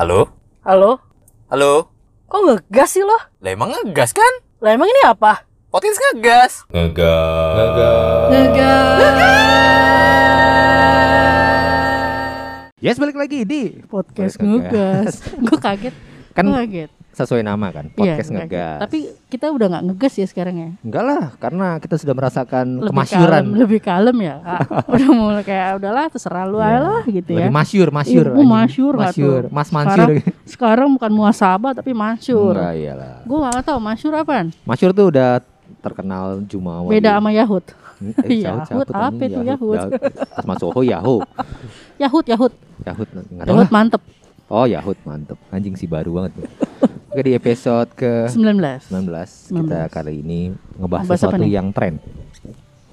Halo? 0.00 0.32
Halo? 0.64 0.96
Halo? 1.52 1.92
Kok 2.24 2.40
ngegas 2.48 2.96
sih 2.96 3.04
lo? 3.04 3.20
Lah 3.44 3.52
emang 3.52 3.68
ngegas 3.68 4.16
kan? 4.16 4.32
Lah 4.64 4.72
emang 4.72 4.88
ini 4.88 5.04
apa? 5.04 5.44
Podcast 5.68 6.00
ngegas. 6.00 6.64
Ngegas. 6.72 7.92
Yes 12.80 12.96
balik 12.96 13.20
lagi 13.20 13.44
di 13.44 13.84
Podcast 13.84 14.40
Podcast 14.40 14.40
ngegas. 14.40 15.12
Gue 15.52 15.58
kaget. 15.60 15.92
kan 16.32 16.48
Gua 16.48 16.64
kaget. 16.64 16.99
Sesuai 17.20 17.42
nama 17.42 17.66
kan 17.68 17.86
Iya, 17.88 17.96
podcast 18.16 18.28
kaget. 18.28 18.38
ngegas. 18.40 18.78
Tapi 18.80 18.98
kita 19.26 19.46
udah 19.48 19.66
nggak 19.68 19.84
ngegas 19.86 20.14
ya 20.14 20.26
sekarang 20.26 20.56
ya. 20.56 20.70
enggak 20.80 21.04
lah 21.04 21.24
karena 21.36 21.66
kita 21.76 21.94
sudah 21.94 22.12
merasakan 22.12 22.66
Lebih 22.78 22.90
kemasyuran. 22.90 23.28
kalem, 23.42 23.46
lebih 23.54 23.80
kalem 23.80 24.16
ya. 24.20 24.36
Kak. 24.38 24.60
udah 24.94 25.08
mulai 25.10 25.42
kayak 25.42 25.68
udahlah 25.76 26.04
terserah 26.08 26.44
lu 26.44 26.58
Iya. 26.58 26.78
lah 26.78 27.02
gitu 27.04 27.30
ya. 27.30 27.38
Lebih 27.42 27.52
masyur, 27.52 27.88
masyur. 27.90 28.24
Iya, 28.24 28.30
gua 28.30 28.38
anjing. 28.38 28.54
masyur 28.54 28.94
masyur. 28.96 29.42
Mas 29.48 29.68
Sekarang- 29.68 30.10
masyur. 30.10 30.34
Sekarang 30.44 30.88
bukan 30.92 31.10
muasabah 31.10 31.72
tapi 31.72 31.90
masyur. 31.92 32.54
Enggak 32.54 32.74
iyalah. 32.74 33.14
Gue 33.22 33.38
nggak 33.38 33.62
tahu 33.62 33.78
masyur 33.78 34.12
apaan. 34.14 34.46
Masyur 34.64 34.90
tuh 34.90 35.06
udah 35.08 35.38
terkenal 35.78 36.42
Jumawa. 36.44 36.86
Beda 36.86 37.16
sama 37.16 37.30
Yahud. 37.30 37.64
Eh, 38.24 38.40
Yahud, 38.40 38.64
siapa 38.64 38.82
tuh 38.82 38.96
apa 38.96 39.22
itu 39.22 39.40
Yahud? 39.40 39.78
Asma 40.32 40.56
Soho. 40.56 40.80
Yahud, 40.80 41.20
Yahud. 42.00 42.24
Yahud 42.80 43.08
Yahud 43.44 43.68
mantep. 43.68 44.00
Oh 44.48 44.64
Yahud 44.64 44.96
mantep. 45.04 45.36
Anjing 45.48 45.76
sih 45.76 45.84
baru 45.84 46.16
banget. 46.16 46.32
Oke 47.10 47.26
di 47.26 47.34
episode 47.34 47.90
ke 47.90 48.30
19. 48.30 48.86
19 48.86 48.86
kita 49.50 49.90
19. 49.90 49.96
kali 49.98 50.12
ini 50.22 50.40
ngebahas 50.78 51.10
apa 51.10 51.14
sesuatu 51.18 51.42
yang 51.42 51.74
tren. 51.74 51.98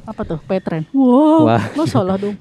Apa 0.07 0.23
tuh? 0.25 0.39
Petren. 0.41 0.87
Wow. 0.89 1.45
Wah. 1.45 1.63
Lo 1.77 1.83
salah 1.85 2.17
dong. 2.17 2.33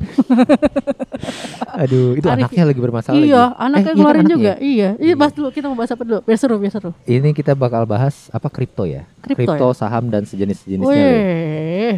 Aduh, 1.83 2.15
itu 2.17 2.25
Arif- 2.25 2.47
anaknya 2.49 2.65
lagi 2.65 2.81
bermasalah 2.81 3.19
iya, 3.19 3.53
lagi. 3.53 3.59
anaknya 3.59 3.91
Eh, 3.91 3.97
iya 3.99 4.05
kan 4.07 4.15
anaknya 4.15 4.37
juga. 4.39 4.47
ya? 4.47 4.57
Iya. 4.63 4.89
Iya, 5.03 5.15
bahas 5.19 5.33
dulu. 5.35 5.49
Kita 5.51 5.67
mau 5.69 5.77
bahas 5.77 5.91
apa 5.93 6.03
dulu? 6.07 6.21
Biar 6.25 6.39
seru, 6.39 6.57
biar 6.63 6.73
seru. 6.73 6.91
Ini 7.05 7.29
kita 7.35 7.53
bakal 7.53 7.83
bahas 7.85 8.31
apa 8.31 8.49
kripto 8.49 8.87
ya? 8.87 9.03
Kripto 9.21 9.53
ya? 9.59 9.75
saham 9.75 10.09
dan 10.09 10.23
sejenis-jenisnya. 10.25 10.87
loh. 10.87 10.95
Wih. 10.95 11.95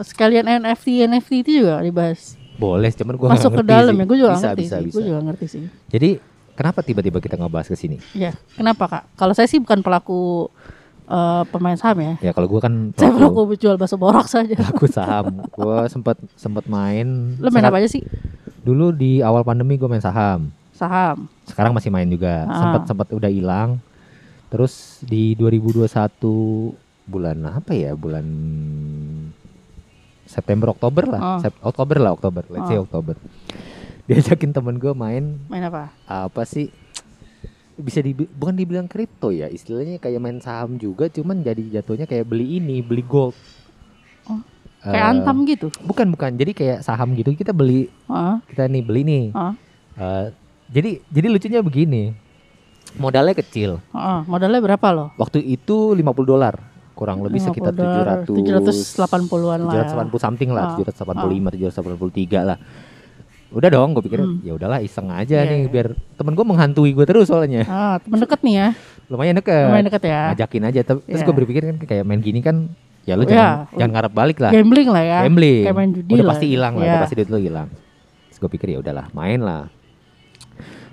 Sekalian 0.00 0.46
NFT, 0.62 1.04
NFT 1.04 1.30
itu 1.44 1.50
juga 1.60 1.82
dibahas. 1.84 2.38
Boleh, 2.56 2.88
cuman 2.94 3.14
gua 3.18 3.28
Masuk 3.34 3.52
ke 3.60 3.64
dalam 3.66 3.92
sih. 3.92 4.00
ya. 4.00 4.06
Gue 4.06 4.16
juga 4.16 4.30
bisa, 4.32 4.46
ngerti 4.46 4.62
bisa, 4.62 4.76
sih. 4.78 4.84
bisa. 4.86 4.94
Gue 4.96 5.02
juga 5.04 5.20
ngerti 5.26 5.44
sih. 5.50 5.62
Jadi 5.90 6.10
kenapa 6.60 6.84
tiba-tiba 6.84 7.16
kita 7.16 7.34
ngebahas 7.34 7.64
ke 7.64 7.74
sini? 7.74 7.96
Iya. 8.12 8.36
Kenapa 8.52 8.84
kak? 8.84 9.02
Kalau 9.16 9.32
saya 9.32 9.48
sih 9.48 9.56
bukan 9.56 9.80
pelaku 9.80 10.52
eh, 11.08 11.42
pemain 11.48 11.74
saham 11.74 11.98
ya. 11.98 12.12
Ya 12.20 12.32
kalau 12.32 12.44
gua 12.46 12.60
kan 12.60 12.92
Saya 12.94 13.10
pelaku, 13.10 13.48
pelaku 13.48 13.54
jual 13.56 13.74
bakso 13.74 13.96
borok 13.96 14.28
saja. 14.28 14.52
pelaku 14.52 14.84
saham. 14.86 15.40
Gua 15.50 15.88
sempat 15.88 16.20
sempat 16.36 16.68
main. 16.68 17.34
Lo 17.40 17.48
main 17.48 17.64
apa 17.64 17.80
aja 17.80 17.88
sih? 17.88 18.04
Dulu 18.60 18.92
di 18.92 19.18
awal 19.18 19.40
pandemi 19.40 19.74
gua 19.74 19.88
main 19.88 20.04
saham. 20.04 20.52
Saham. 20.70 21.24
Sekarang 21.44 21.72
masih 21.72 21.88
main 21.88 22.06
juga. 22.06 22.44
Ah. 22.44 22.60
Sempat 22.60 22.82
sempat 22.86 23.06
udah 23.10 23.28
hilang. 23.28 23.80
Terus 24.50 25.00
di 25.00 25.32
2021 25.34 25.88
bulan 27.06 27.36
apa 27.46 27.72
ya? 27.72 27.92
Bulan 27.92 28.26
September 30.24 30.70
Oktober 30.70 31.04
lah. 31.06 31.20
Ah. 31.20 31.38
Sep- 31.40 31.58
Oktober 31.60 31.96
lah 31.98 32.12
Oktober. 32.12 32.42
Let's 32.46 32.66
say 32.66 32.78
Ah. 32.78 32.84
Oktober. 32.84 33.16
Diajakin 34.10 34.50
temen 34.50 34.74
gue 34.74 34.90
main 34.90 35.38
Main 35.46 35.62
apa? 35.62 35.94
apa 36.02 36.42
sih? 36.42 36.66
Bisa 37.78 38.02
di 38.02 38.10
bukan 38.12 38.52
dibilang 38.52 38.84
kripto 38.84 39.30
ya, 39.30 39.46
istilahnya 39.46 39.96
kayak 39.96 40.18
main 40.18 40.36
saham 40.36 40.74
juga, 40.76 41.06
cuman 41.06 41.40
jadi 41.40 41.78
jatuhnya 41.78 42.04
kayak 42.04 42.26
beli 42.26 42.58
ini, 42.58 42.82
beli 42.82 43.00
gold. 43.00 43.32
Oh, 44.26 44.42
Kayak 44.82 44.98
Eh, 44.98 45.10
antam 45.14 45.36
gitu. 45.46 45.70
Bukan 45.80 46.10
bukan, 46.10 46.34
jadi 46.34 46.50
kayak 46.50 46.78
saham 46.82 47.14
gitu 47.14 47.30
kita 47.32 47.54
beli, 47.54 47.86
Ah, 48.04 48.42
kita 48.44 48.66
nih 48.66 48.82
beli 48.82 49.02
nih. 49.06 49.24
ah, 49.32 49.54
Eh, 49.94 50.26
jadi 50.68 50.90
jadi 51.06 51.26
lucunya 51.30 51.60
begini, 51.62 52.10
modalnya 52.96 53.32
kecil. 53.32 53.78
ah. 53.92 54.26
Modalnya 54.26 54.58
berapa 54.58 54.86
lo? 54.90 55.14
Waktu 55.14 55.38
itu 55.40 55.94
50 55.94 56.26
dolar, 56.26 56.58
kurang 56.92 57.22
lebih 57.22 57.38
sekitar 57.38 57.72
700 57.72 58.26
780-an 58.92 59.60
lah. 59.62 59.72
ya. 59.72 59.84
780 59.86 60.18
something 60.18 60.50
lah, 60.50 60.64
Ah, 60.66 60.76
785, 60.76 61.48
783 61.54 62.42
lah. 62.42 62.58
Udah 63.50 63.68
dong, 63.68 63.92
gue 63.92 64.02
pikir 64.02 64.18
Hmm. 64.18 64.38
ya 64.40 64.54
udahlah 64.54 64.78
iseng 64.78 65.10
aja 65.10 65.42
Iya, 65.42 65.50
nih 65.50 65.58
iya. 65.60 65.68
biar 65.68 65.86
temen 66.14 66.32
gue 66.32 66.44
menghantui 66.44 66.90
gue 66.90 67.02
terus 67.02 67.26
soalnya. 67.26 67.66
Ah, 67.66 67.98
temen 67.98 68.18
deket 68.18 68.40
nih 68.40 68.54
ya. 68.54 68.68
Lumayan 69.06 69.34
deket. 69.36 69.66
Lumayan 69.66 69.86
deket 69.86 70.02
ya. 70.04 70.22
Ngajakin 70.30 70.62
aja. 70.64 70.80
Tapi- 70.84 71.02
Terus 71.04 71.18
Iya. 71.18 71.26
gue 71.26 71.34
berpikir 71.34 71.62
kan 71.64 71.76
kayak 71.80 72.04
main 72.04 72.20
gini 72.20 72.38
kan 72.38 72.70
ya 73.02 73.14
lu 73.14 73.24
Iya. 73.24 73.28
jangan 73.28 73.50
jangan 73.74 73.90
ngarep 73.92 74.12
balik 74.12 74.38
lah. 74.38 74.50
Gambling 74.50 74.88
lah 74.88 75.02
ya. 75.02 75.18
Gambling. 75.24 75.62
Kayak 75.66 75.76
main 75.76 75.90
judi 75.92 76.12
udah 76.12 76.22
lah. 76.22 76.30
pasti 76.30 76.46
hilang 76.46 76.72
lah, 76.72 76.80
Iya. 76.80 76.90
udah 76.90 77.02
pasti 77.02 77.16
duit 77.16 77.28
lu 77.28 77.38
hilang. 77.40 77.68
Terus 78.24 78.38
gue 78.38 78.50
pikir 78.50 78.66
ya 78.70 78.78
udahlah, 78.78 79.06
main 79.10 79.40
lah. 79.40 79.66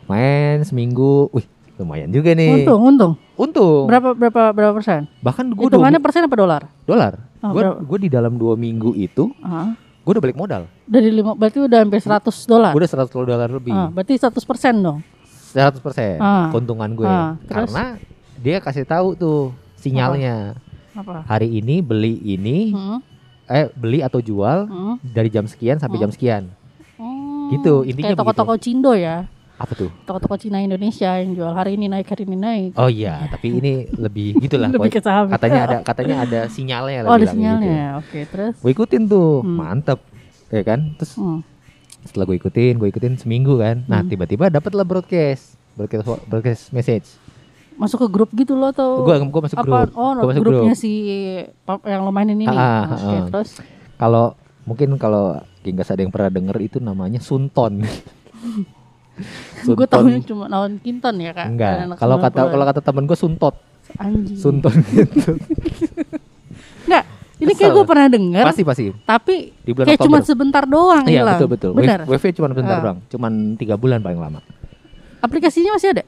Main 0.05 0.63
seminggu, 0.63 1.27
wih 1.29 1.45
lumayan 1.77 2.09
juga 2.09 2.33
nih. 2.33 2.63
Untung, 2.63 2.81
untung. 2.81 3.13
Untung. 3.37 3.85
Berapa 3.85 4.17
berapa 4.17 4.49
berapa 4.49 4.73
persen? 4.73 5.05
Bahkan 5.19 5.53
gue 5.53 5.67
Hitungannya 5.67 5.99
mi- 5.99 6.03
persen 6.03 6.25
apa 6.25 6.33
dolar? 6.33 6.61
dolar. 6.83 7.21
Oh, 7.37 7.53
Gue 7.79 7.99
di 8.01 8.09
dalam 8.09 8.33
dua 8.33 8.57
minggu 8.57 8.97
itu 8.97 9.29
Ah, 9.39 9.77
gue 10.07 10.15
udah 10.15 10.23
balik 10.23 10.39
modal. 10.39 10.63
dari 10.87 11.11
lima 11.11 11.35
berarti 11.35 11.59
udah 11.59 11.83
hampir 11.83 11.99
100 11.99 12.31
dolar. 12.47 12.71
Gue 12.71 12.79
udah 12.79 12.91
100 13.03 13.11
dolar 13.11 13.49
lebih. 13.51 13.75
Ah, 13.75 13.91
berarti 13.91 14.15
100 14.15 14.39
persen 14.41 14.79
dong. 14.79 15.03
100 15.51 15.83
persen 15.83 16.15
Ah. 16.15 16.47
keuntungan 16.47 16.87
gue. 16.89 17.03
Terus? 17.43 17.67
Karena 17.67 17.85
dia 18.37 18.57
kasih 18.57 18.87
tahu 18.87 19.13
tuh 19.13 19.51
sinyalnya. 19.75 20.55
Apa? 20.93 21.27
Hari 21.27 21.51
ini 21.53 21.83
beli 21.83 22.23
ini, 22.25 22.71
Hmm, 22.71 23.03
eh 23.45 23.67
beli 23.69 23.99
atau 23.99 24.17
jual 24.17 24.63
hmm, 24.65 24.95
dari 25.03 25.27
jam 25.27 25.43
sekian 25.43 25.75
sampai 25.75 25.99
Hmm. 25.99 26.03
jam 26.03 26.11
sekian. 26.11 26.43
hmm. 26.95 27.51
Gitu, 27.51 27.83
intinya 27.83 28.11
Kayak 28.11 28.19
toko-toko 28.23 28.55
Cindo 28.55 28.91
ya. 28.91 29.27
Apa 29.57 29.73
tuh? 29.73 29.89
Toko-toko 30.05 30.37
Cina 30.37 30.61
Indonesia 30.61 31.17
yang 31.17 31.33
jual 31.33 31.49
hari 31.49 31.73
ini 31.73 31.89
naik, 31.89 32.05
hari 32.05 32.23
ini 32.23 32.37
naik. 32.37 32.71
Oh 32.77 32.85
iya, 32.85 33.25
tapi 33.25 33.57
ini 33.57 33.89
lebih 33.89 34.37
gitulah. 34.37 34.69
Lebih 34.77 34.93
ke 34.93 35.01
saham. 35.01 35.25
katanya 35.27 35.59
ada 35.63 35.77
katanya 35.81 36.15
ada 36.21 36.39
sinyalnya 36.45 36.99
lah 37.03 37.09
Oh, 37.09 37.15
ada 37.15 37.25
bilangnya 37.25 37.33
sinyalnya. 37.57 37.65
gitu. 37.65 37.97
Oke, 37.99 38.19
terus. 38.27 38.55
Gue 38.59 38.71
ikutin 38.71 39.03
tuh, 39.07 39.41
Hmm. 39.41 39.57
mantep, 39.57 39.99
ya 40.47 40.61
kan. 40.61 40.93
Terus 40.95 41.17
Hmm. 41.17 41.41
setelah 42.03 42.25
gue 42.25 42.37
ikutin, 42.37 42.77
gue 42.77 42.87
ikutin 42.87 43.17
seminggu 43.17 43.57
kan. 43.57 43.81
Nah 43.83 43.99
Hmm. 43.99 44.09
tiba-tiba 44.09 44.45
dapet 44.47 44.71
lah 44.71 44.85
broadcast, 44.85 45.57
broadcast 45.73 46.05
broadcast 46.25 46.63
message. 46.69 47.07
Masuk 47.73 48.05
ke 48.05 48.09
grup 48.11 48.29
gitu 48.33 48.53
loh 48.53 48.69
atau 48.69 49.01
Gue 49.01 49.17
gue 49.19 49.41
masuk 49.43 49.57
apa? 49.57 49.65
grup, 49.85 49.89
Oh, 49.93 50.13
gue 50.15 50.21
masuk 50.27 50.41
grupnya 50.43 50.73
grup. 50.73 50.77
si 50.79 50.91
yang 51.83 52.01
lo 52.01 52.09
mainin 52.09 52.37
ini. 52.37 52.45
Ah, 52.45 52.53
ah, 52.53 52.81
Oke, 52.91 53.01
ah. 53.15 53.25
terus 53.31 53.49
Kalau 53.97 54.37
mungkin 54.63 54.93
kalau 54.97 55.41
Genggas 55.59 55.89
ada 55.89 55.99
yang 55.99 56.13
pernah 56.13 56.29
denger 56.29 56.57
itu 56.59 56.77
namanya 56.77 57.17
Sunton. 57.17 57.81
gue 59.67 59.87
tahunya 59.87 60.19
cuma 60.23 60.45
naon 60.45 60.77
Kinton 60.77 61.15
ya 61.17 61.31
kak. 61.31 61.47
Enggak. 61.47 61.73
Kalau 61.95 62.17
kata 62.17 62.37
90-an. 62.39 62.51
kalau 62.51 62.65
kata 62.65 62.79
temen 62.81 63.03
gue 63.03 63.17
Suntot, 63.17 63.55
anjing. 63.95 64.37
Sunton 64.37 64.73
gitu. 64.87 65.31
Enggak. 66.85 67.03
Ini 67.37 67.53
kayak 67.53 67.69
gue 67.71 67.85
pernah 67.85 68.07
denger. 68.07 68.43
pasti 68.43 68.63
pasti. 68.63 68.85
Tapi 68.89 69.35
Di 69.55 69.69
bulan 69.69 69.85
kayak 69.87 69.99
cuma 70.01 70.17
sebentar 70.21 70.63
doang 70.65 71.05
Iya 71.05 71.21
hilang. 71.21 71.37
betul 71.37 71.49
betul. 71.49 71.71
Benar. 71.73 71.99
WV 72.03 72.23
cuma 72.33 72.47
sebentar 72.49 72.75
Ah. 72.75 72.83
doang, 72.83 72.97
cuman 73.07 73.31
tiga 73.55 73.75
bulan 73.75 74.01
paling 74.01 74.17
lama. 74.17 74.41
Aplikasinya 75.19 75.73
masih 75.73 75.93
ada? 75.93 76.03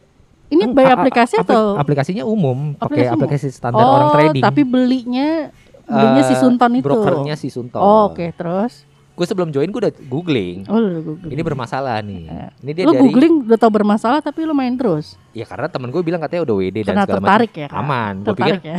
Ini 0.50 0.66
Eng- 0.66 0.74
by 0.74 0.82
aplikasi 0.82 1.38
apli- 1.38 1.46
atau? 1.46 1.78
aplikasinya 1.78 2.26
umum, 2.26 2.74
pakai 2.74 3.06
Aplikasi 3.06 3.54
standar 3.54 3.78
oh, 3.78 3.90
orang 3.92 4.10
trading. 4.12 4.42
tapi 4.42 4.62
belinya 4.64 5.54
belinya 5.86 6.24
si 6.24 6.34
Eh, 6.34 6.40
Sunton 6.40 6.72
itu. 6.74 6.86
Brokernya 6.90 7.36
si 7.38 7.48
Sunton. 7.48 7.78
Oh, 7.78 8.10
Oke, 8.10 8.34
terus? 8.34 8.89
Gue 9.20 9.28
sebelum 9.28 9.52
join 9.52 9.68
gue 9.68 9.82
udah 9.82 9.94
googling. 10.02 10.64
Oh, 10.66 10.80
lu 10.80 11.04
googling. 11.04 11.36
Ini 11.36 11.42
bermasalah 11.44 12.00
nih. 12.00 12.24
Eh, 12.24 12.50
Ini 12.58 12.72
dia 12.72 12.84
lu 12.84 12.96
dari 12.96 13.04
googling 13.04 13.34
udah 13.44 13.60
tau 13.60 13.68
bermasalah 13.68 14.24
tapi 14.24 14.48
lu 14.48 14.56
main 14.56 14.72
terus. 14.74 15.20
ya 15.30 15.44
karena 15.44 15.68
temen 15.68 15.92
gue 15.92 16.00
bilang 16.00 16.18
katanya 16.18 16.42
udah 16.42 16.56
WD 16.58 16.78
dan 16.82 16.86
Karena 16.90 17.04
segala 17.04 17.20
tertarik 17.20 17.52
macam. 17.52 17.60
ya, 17.60 17.68
Kak? 17.68 17.78
Aman. 17.78 18.14
Gue 18.18 18.34
pikir 18.34 18.56
ya. 18.64 18.78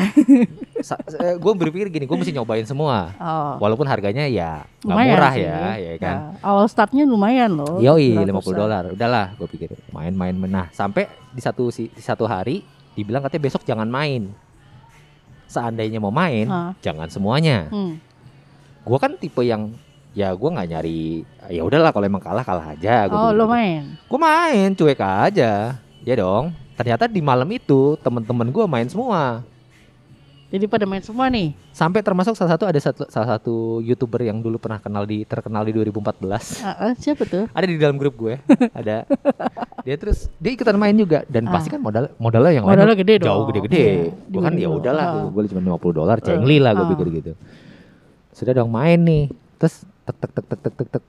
gue 1.37 1.53
berpikir 1.55 1.87
gini, 1.91 2.05
gue 2.05 2.17
mesti 2.17 2.33
nyobain 2.33 2.65
semua. 2.65 3.13
Oh. 3.15 3.61
Walaupun 3.61 3.85
harganya 3.85 4.25
ya 4.25 4.65
nggak 4.81 4.97
murah 5.07 5.33
sih. 5.33 5.45
ya, 5.45 5.61
ya 5.77 5.95
kan. 5.99 6.17
Nah, 6.33 6.33
awal 6.43 6.65
startnya 6.67 7.05
lumayan 7.05 7.53
loh. 7.55 7.77
Yoi, 7.79 8.17
900-an. 8.17 8.33
50 8.35 8.57
dolar. 8.57 8.83
Udahlah, 8.91 9.27
gue 9.35 9.45
pikir 9.47 9.69
main-main. 9.91 10.33
Nah, 10.43 10.67
sampai 10.71 11.05
di 11.31 11.39
satu 11.39 11.69
si- 11.69 11.93
di 11.93 12.01
satu 12.01 12.25
hari 12.25 12.65
dibilang 12.95 13.21
katanya 13.21 13.45
besok 13.45 13.63
jangan 13.63 13.87
main. 13.87 14.33
Seandainya 15.45 15.99
mau 15.99 16.09
main, 16.11 16.47
Ah. 16.47 16.73
jangan 16.81 17.07
semuanya. 17.07 17.69
Hmm. 17.69 18.01
Gua 18.81 18.97
kan 18.97 19.13
tipe 19.15 19.43
yang 19.43 19.75
ya 20.13 20.33
gua 20.33 20.51
nggak 20.53 20.69
nyari 20.69 21.23
ya 21.49 21.63
udahlah 21.63 21.91
kalau 21.91 22.05
emang 22.05 22.19
kalah 22.19 22.43
kalah 22.43 22.73
aja 22.73 23.07
gua 23.07 23.19
Oh, 23.21 23.33
lo 23.33 23.47
main. 23.47 23.95
Gua 24.07 24.19
main 24.19 24.73
cuek 24.73 24.99
aja. 24.99 25.79
Ya 26.01 26.15
dong. 26.15 26.51
Ternyata 26.75 27.07
di 27.07 27.21
malam 27.21 27.47
itu 27.49 27.95
temen-temen 27.99 28.49
gua 28.49 28.65
main 28.65 28.85
semua. 28.85 29.45
Jadi 30.51 30.67
pada 30.67 30.83
main 30.83 30.99
semua 30.99 31.31
nih. 31.31 31.55
Sampai 31.71 32.03
termasuk 32.03 32.35
salah 32.35 32.59
satu 32.59 32.67
ada 32.67 32.75
satu 32.77 33.07
salah 33.07 33.29
satu 33.31 33.55
youtuber 33.79 34.19
yang 34.21 34.41
dulu 34.41 34.59
pernah 34.59 34.77
kenal 34.77 35.07
di 35.07 35.23
terkenal 35.23 35.63
di 35.63 35.71
2014. 35.71 36.59
Ah, 36.61 36.75
ah, 36.81 36.93
siapa 36.97 37.23
tuh? 37.23 37.47
ada 37.49 37.63
di 37.65 37.79
dalam 37.79 37.95
grup 37.95 38.19
gue 38.19 38.35
ada 38.75 39.07
dia 39.81 39.95
terus 39.97 40.27
dia 40.37 40.51
ikutan 40.51 40.75
main 40.75 40.93
juga 40.93 41.23
dan 41.25 41.47
Ah. 41.47 41.55
pasti 41.55 41.71
kan 41.71 41.79
modal 41.79 42.11
modalnya 42.17 42.53
yang 42.53 42.67
Modalnya 42.67 42.93
lain 42.93 43.01
gede 43.01 43.15
jauh 43.23 43.47
dong. 43.47 43.49
gede-gede 43.49 43.79
Iya, 43.81 43.95
gue 44.27 44.41
kan 44.43 44.55
ya 44.59 44.69
udahlah 44.69 45.07
Ah. 45.07 45.31
gue 45.31 45.43
cuma 45.47 45.61
50 45.63 45.95
dolar 45.95 46.17
cengli 46.19 46.59
lah 46.59 46.75
gue 46.75 46.83
Ah. 46.83 46.91
pikir 46.91 47.07
gitu 47.15 47.33
sudah 48.33 48.53
dong 48.53 48.69
main 48.69 48.99
nih 48.99 49.31
terus 49.57 49.87
tek 50.13 50.31
tek 50.31 50.47
tek 50.47 50.61
tek 50.61 50.75
tek 50.75 50.75
tek 50.77 50.89
tek 50.99 51.05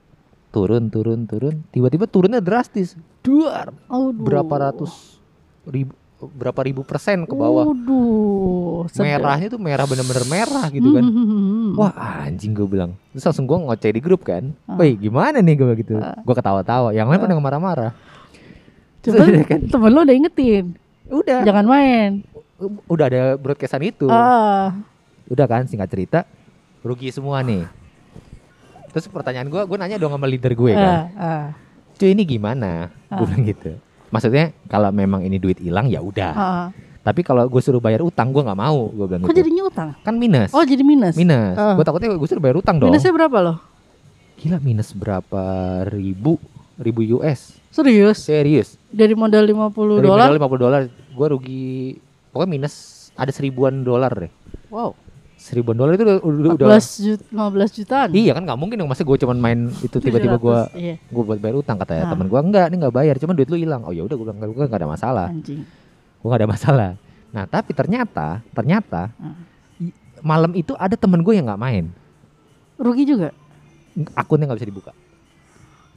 turun 0.52 0.86
turun 0.86 1.24
turun 1.24 1.64
tiba-tiba 1.68 2.04
turunnya 2.04 2.38
drastis 2.38 2.92
duar 3.20 3.72
Aduh. 3.88 4.12
berapa 4.12 4.54
ratus 4.68 5.18
ribu 5.64 5.96
berapa 6.22 6.62
ribu 6.62 6.86
persen 6.86 7.26
ke 7.26 7.34
bawah. 7.34 7.66
Sedap. 8.86 9.02
Merahnya 9.02 9.50
tuh 9.50 9.58
merah 9.58 9.82
bener-bener 9.82 10.22
merah 10.22 10.70
gitu 10.70 10.94
kan. 10.94 11.02
Hmm. 11.02 11.74
Wah 11.74 11.90
anjing 12.22 12.54
gue 12.54 12.62
bilang 12.62 12.94
Terus 13.10 13.26
langsung 13.26 13.42
gue 13.42 13.58
ngoceh 13.58 13.90
di 13.90 13.98
grup 13.98 14.22
kan 14.22 14.54
Ah. 14.62 14.78
Woi 14.78 14.94
gimana 14.94 15.42
nih 15.42 15.58
gue 15.58 15.82
gitu 15.82 15.98
Ah. 15.98 16.14
Gue 16.22 16.30
ketawa-tawa 16.30 16.94
Yang 16.94 17.06
lain 17.10 17.18
Ah. 17.18 17.22
pada 17.26 17.34
marah-marah 17.36 17.92
Coba 19.02 19.18
Terus 19.18 19.46
kan 19.50 19.60
temen 19.66 19.90
lo 19.90 20.06
udah 20.06 20.14
ingetin. 20.14 20.64
Udah 21.10 21.42
Jangan 21.42 21.66
main. 21.66 22.10
Udah 22.86 23.10
ada 23.10 23.22
broadcastan 23.34 23.82
itu 23.82 24.06
Ah. 24.06 24.78
Udah 25.26 25.50
kan 25.50 25.66
singkat 25.66 25.90
cerita 25.90 26.22
Rugi 26.86 27.10
semua 27.10 27.42
nih 27.42 27.66
Terus 28.92 29.08
pertanyaan 29.08 29.48
gue 29.48 29.62
Gue 29.62 29.76
nanya 29.76 29.96
dong 29.96 30.12
sama 30.12 30.24
leader 30.24 30.52
gue 30.52 30.72
kan 30.72 30.84
Ah, 30.84 31.04
ah, 31.16 31.44
Cuy 31.94 32.12
ini 32.12 32.22
gimana 32.22 32.92
Gue 33.08 33.16
Ah. 33.16 33.26
bilang 33.26 33.42
gitu 33.42 33.72
Maksudnya 34.08 34.52
kalau 34.66 34.88
memang 34.88 35.20
ini 35.20 35.36
duit 35.36 35.56
hilang 35.56 35.86
ya 35.86 35.98
udah 35.98 36.32
ah. 36.32 36.66
Tapi 37.02 37.20
kalau 37.20 37.44
gue 37.44 37.58
suruh 37.58 37.78
bayar 37.78 38.00
utang 38.00 38.30
Gue 38.30 38.40
nggak 38.40 38.54
mau 38.54 38.86
Gue 38.88 39.06
bilang 39.06 39.22
Kok 39.22 39.30
gitu 39.30 39.40
jadinya 39.40 39.64
utang? 39.64 39.88
Kan 39.98 40.14
minus 40.16 40.52
Oh 40.52 40.62
jadi 40.62 40.80
minus. 40.80 41.14
Minus 41.14 41.54
Ah. 41.54 41.72
Gue 41.72 41.82
takutnya 41.82 42.08
gue 42.10 42.28
suruh 42.28 42.40
bayar 42.40 42.56
utang 42.56 42.76
dong 42.76 42.86
Minusnya 42.86 43.10
berapa 43.10 43.38
loh? 43.40 43.56
Gila 44.36 44.58
minus 44.58 44.92
berapa 44.92 45.42
ribu 45.86 46.36
Ribu 46.74 47.00
US 47.16 47.56
Serius? 47.68 48.18
Serius 48.20 48.68
Dari 48.86 49.12
modal 49.12 49.44
50 49.44 49.72
Dari 49.96 50.04
dolar? 50.04 50.28
modal 50.28 50.36
50 50.38 50.60
dolar 50.60 50.80
Gue 51.08 51.26
rugi 51.28 51.66
Pokoknya 52.28 52.50
minus 52.50 52.74
Ada 53.12 53.30
seribuan 53.30 53.80
dolar 53.80 54.12
deh 54.12 54.32
Wow. 54.68 54.96
Seribuan 55.42 55.74
dolar 55.74 55.92
itu 55.92 56.04
udah, 56.04 56.18
udah, 56.22 56.52
udah 56.54 56.66
14 56.78 57.02
juta, 57.02 57.22
15 57.26 57.74
jutaan. 57.74 58.08
Iya 58.10 58.30
kan 58.30 58.42
nggak 58.46 58.54
mungkin 58.56 58.76
dong 58.78 58.86
Masa 58.86 59.02
gue 59.02 59.18
cuman 59.18 59.34
main 59.36 59.60
Itu 59.76 59.98
tiba-tiba 59.98 60.38
gue 60.38 60.58
700, 60.70 60.78
Iya, 60.78 60.94
Gue 61.04 61.22
buat 61.24 61.36
bayar 61.36 61.58
utang 61.58 61.74
Kata 61.76 61.92
Ah. 61.96 62.06
temen 62.08 62.26
gue 62.26 62.38
Enggak 62.38 62.66
ini 62.66 62.76
nggak 62.78 62.94
bayar 62.94 63.14
Cuman 63.16 63.34
duit 63.34 63.48
lu 63.48 63.58
hilang 63.58 63.82
Oh 63.82 63.90
ya 63.90 64.02
udah 64.02 64.14
gue 64.14 64.22
bilang 64.22 64.38
Gue 64.38 64.62
gak 64.62 64.78
ada 64.78 64.86
masalah 64.86 65.28
anjing. 65.28 65.66
Gue 66.16 66.28
gak 66.28 66.38
ada 66.38 66.48
masalah 66.48 66.90
Nah 67.28 67.44
tapi 67.44 67.70
ternyata 67.72 68.38
Ternyata 68.48 69.10
Ah. 69.12 69.34
i- 69.76 69.90
Malam 70.20 70.54
itu 70.54 70.72
ada 70.72 70.94
temen 70.94 71.18
gue 71.18 71.34
yang 71.34 71.44
nggak 71.44 71.58
main 71.60 71.90
Rugi 72.76 73.02
juga? 73.04 73.34
Akunnya 74.14 74.46
nggak 74.46 74.56
bisa 74.56 74.70
dibuka 74.70 74.92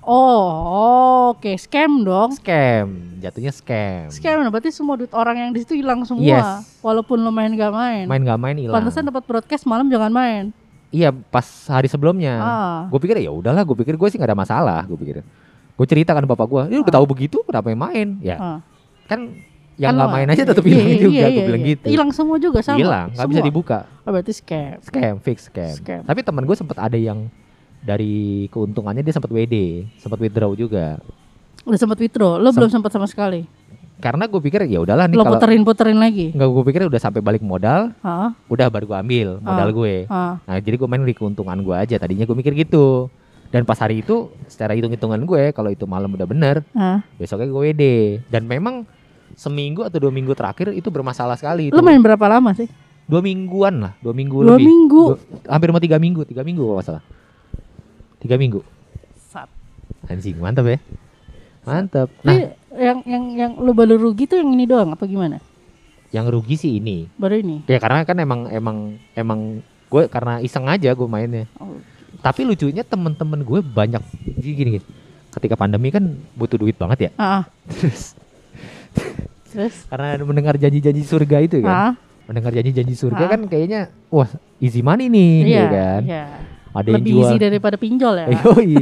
Oh, 0.06 1.34
oke. 1.34 1.58
Scam 1.58 2.06
dong. 2.06 2.38
Scam 2.38 3.18
Jatuhnya 3.18 3.50
scam 3.50 4.06
Scam, 4.14 4.38
nah, 4.46 4.54
berarti 4.54 4.70
semua 4.70 5.02
duit 5.02 5.10
orang 5.18 5.34
yang 5.34 5.50
di 5.50 5.66
situ 5.66 5.74
hilang 5.74 6.06
semua. 6.06 6.22
Yes. 6.22 6.78
Walaupun 6.86 7.26
lo 7.26 7.34
main 7.34 7.50
gak 7.58 7.74
main. 7.74 8.06
Main 8.06 8.22
gak 8.22 8.38
main 8.38 8.54
hilang 8.54 8.78
Pantesan 8.78 9.10
dapat 9.10 9.26
broadcast 9.26 9.66
malam 9.66 9.90
jangan 9.90 10.14
main. 10.14 10.54
Iya 10.94 11.10
pas 11.12 11.44
hari 11.68 11.90
sebelumnya 11.90 12.38
Ah. 12.38 12.80
Gue 12.94 13.02
pikir 13.02 13.18
ya 13.18 13.34
udahlah, 13.34 13.66
gue 13.66 13.76
pikir 13.82 13.98
gue 13.98 14.08
sih 14.14 14.22
gak 14.22 14.30
ada 14.30 14.38
masalah, 14.38 14.86
gue 14.86 14.96
pikir. 14.96 15.26
Gue 15.76 15.86
ceritakan 15.90 16.24
ke 16.24 16.30
bapak 16.30 16.48
gue, 16.48 16.64
dia 16.70 16.80
udah 16.86 16.94
Ah. 16.94 16.98
tahu 17.02 17.06
begitu, 17.10 17.42
kenapa 17.42 17.74
yang 17.74 17.82
main? 17.82 18.08
Ya 18.22 18.38
Ah. 18.38 18.60
kan 19.10 19.34
yang 19.76 19.92
Kan 19.92 20.00
nggak 20.00 20.12
main 20.16 20.28
aja 20.32 20.44
tetap 20.48 20.64
iya, 20.64 20.72
hilang 20.72 20.88
iya, 20.88 21.04
juga, 21.04 21.12
iya, 21.12 21.26
gue 21.28 21.36
iya, 21.36 21.48
bilang 21.52 21.64
iya. 21.64 21.72
gitu. 21.76 21.86
Hilang 21.92 22.12
semua 22.16 22.38
juga 22.40 22.60
sama. 22.64 22.80
Hilang, 22.80 23.08
nggak 23.12 23.28
bisa 23.28 23.42
dibuka. 23.44 23.78
Oh, 24.08 24.12
berarti 24.16 24.32
scam. 24.32 24.80
Scam, 24.80 25.16
fix 25.20 25.52
scam. 25.52 25.76
Scam. 25.84 26.02
Tapi 26.08 26.20
teman 26.24 26.44
gue 26.48 26.56
sempat 26.56 26.78
ada 26.80 26.96
yang 26.96 27.28
dari 27.86 28.16
keuntungannya 28.50 29.00
dia 29.00 29.14
sempat 29.14 29.30
WD, 29.30 29.56
sempat 29.96 30.18
withdraw 30.18 30.52
juga. 30.52 30.98
Udah 31.64 31.78
sempat 31.78 31.98
withdraw, 31.98 32.36
lo 32.36 32.50
Sem- 32.50 32.58
belum 32.58 32.72
sempat 32.72 32.90
sama 32.90 33.06
sekali. 33.06 33.46
Karena 33.96 34.26
gue 34.26 34.38
pikir 34.40 34.66
ya 34.66 34.82
udahlah 34.82 35.08
nih 35.08 35.16
Lo 35.16 35.24
kalau 35.24 35.40
puterin-puterin 35.40 35.96
lagi. 35.96 36.30
nggak 36.30 36.46
gue 36.46 36.64
pikir 36.68 36.82
udah 36.84 37.00
sampai 37.00 37.22
balik 37.22 37.40
modal, 37.40 37.96
Hah? 38.02 38.36
udah 38.46 38.68
baru 38.68 38.86
gue 38.86 38.98
ambil 39.00 39.28
modal 39.40 39.70
gue. 39.72 40.04
Ah. 40.08 40.36
Nah 40.44 40.58
jadi 40.58 40.76
gue 40.76 40.84
main 40.84 41.00
di 41.00 41.14
keuntungan 41.14 41.56
gue 41.56 41.72
aja. 41.74 41.96
Tadinya 41.96 42.22
gue 42.24 42.36
mikir 42.36 42.52
gitu. 42.54 43.08
Dan 43.48 43.64
pas 43.64 43.78
hari 43.78 44.04
itu 44.04 44.28
secara 44.46 44.76
hitung-hitungan 44.76 45.22
gue 45.22 45.56
kalau 45.56 45.70
itu 45.70 45.86
malam 45.86 46.12
udah 46.12 46.28
bener 46.28 46.66
Ah. 46.72 47.00
besoknya 47.16 47.48
gue 47.48 47.62
WD 47.64 47.84
dan 48.28 48.44
memang 48.44 48.84
seminggu 49.32 49.82
atau 49.82 49.96
dua 49.98 50.12
minggu 50.12 50.34
terakhir 50.34 50.72
itu 50.72 50.88
bermasalah 50.88 51.36
sekali 51.36 51.70
Lo 51.70 51.80
itu. 51.80 51.82
main 51.82 52.00
berapa 52.00 52.26
lama 52.28 52.52
sih? 52.52 52.68
dua 53.06 53.22
mingguan 53.22 53.80
lah 53.80 53.94
dua 54.00 54.12
minggu 54.12 54.38
Dua 54.40 54.58
lebih 54.58 54.66
minggu. 54.66 55.04
Dua- 55.08 55.22
hampir 55.48 55.70
mau 55.70 55.78
tiga 55.78 55.96
minggu 55.96 56.26
tiga 56.26 56.42
minggu 56.42 56.58
kalau 56.60 56.76
nggak 56.76 56.88
salah 56.90 57.04
tiga 58.26 58.36
minggu 58.36 58.66
Sat. 59.24 59.46
anjing 60.06 60.36
mantap 60.36 60.66
ya 60.66 60.78
mantap 61.62 62.10
nah 62.22 62.34
Tapi 62.34 62.42
yang 62.76 63.00
yang 63.06 63.24
yang 63.32 63.52
lo 63.56 63.72
baru 63.72 63.96
rugi 63.96 64.26
tuh 64.26 64.38
yang 64.38 64.52
ini 64.52 64.66
doang 64.66 64.92
apa 64.92 65.06
gimana? 65.06 65.38
yang 66.10 66.26
rugi 66.26 66.56
sih 66.56 66.72
ini 66.76 67.06
Baru 67.14 67.36
ini. 67.36 67.62
ya 67.64 67.78
karena 67.78 68.02
kan 68.02 68.18
emang 68.18 68.50
emang 68.50 68.78
emang 69.14 69.40
gue 69.86 70.04
karena 70.08 70.40
iseng 70.40 70.66
aja 70.66 70.90
gue 70.90 71.06
mainnya 71.06 71.46
Oh. 71.56 71.78
tapi 72.20 72.42
lucunya 72.42 72.82
temen-temen 72.82 73.42
gue 73.42 73.60
banyak 73.62 74.02
gini, 74.36 74.54
gini 74.54 74.70
gini. 74.72 74.82
ketika 75.30 75.56
pandemi 75.56 75.90
kan 75.90 76.04
butuh 76.34 76.56
duit 76.56 76.74
banget 76.74 77.00
ya 77.00 77.12
Ah. 77.16 77.26
ah. 77.38 77.44
terus 77.72 78.16
Terus? 79.48 79.76
karena 79.88 80.20
mendengar 80.22 80.56
janji-janji 80.56 81.02
surga 81.02 81.38
itu 81.42 81.60
kan 81.60 81.72
Ah. 81.72 81.94
mendengar 82.26 82.52
janji-janji 82.52 82.94
surga 82.94 83.24
Ah. 83.24 83.30
kan 83.30 83.42
kayaknya 83.46 83.82
wah 84.10 84.28
easy 84.58 84.80
money 84.80 85.08
nih 85.08 85.32
Iya. 85.38 85.44
gitu 85.44 85.68
kan 85.72 86.02
Iya. 86.04 86.26
Ada 86.76 86.88
yang 86.92 87.00
Lebih 87.00 87.12
jual 87.16 87.24
easy 87.24 87.36
daripada 87.40 87.76
pinjol 87.76 88.16
ya. 88.18 88.28
Yoi. 88.36 88.76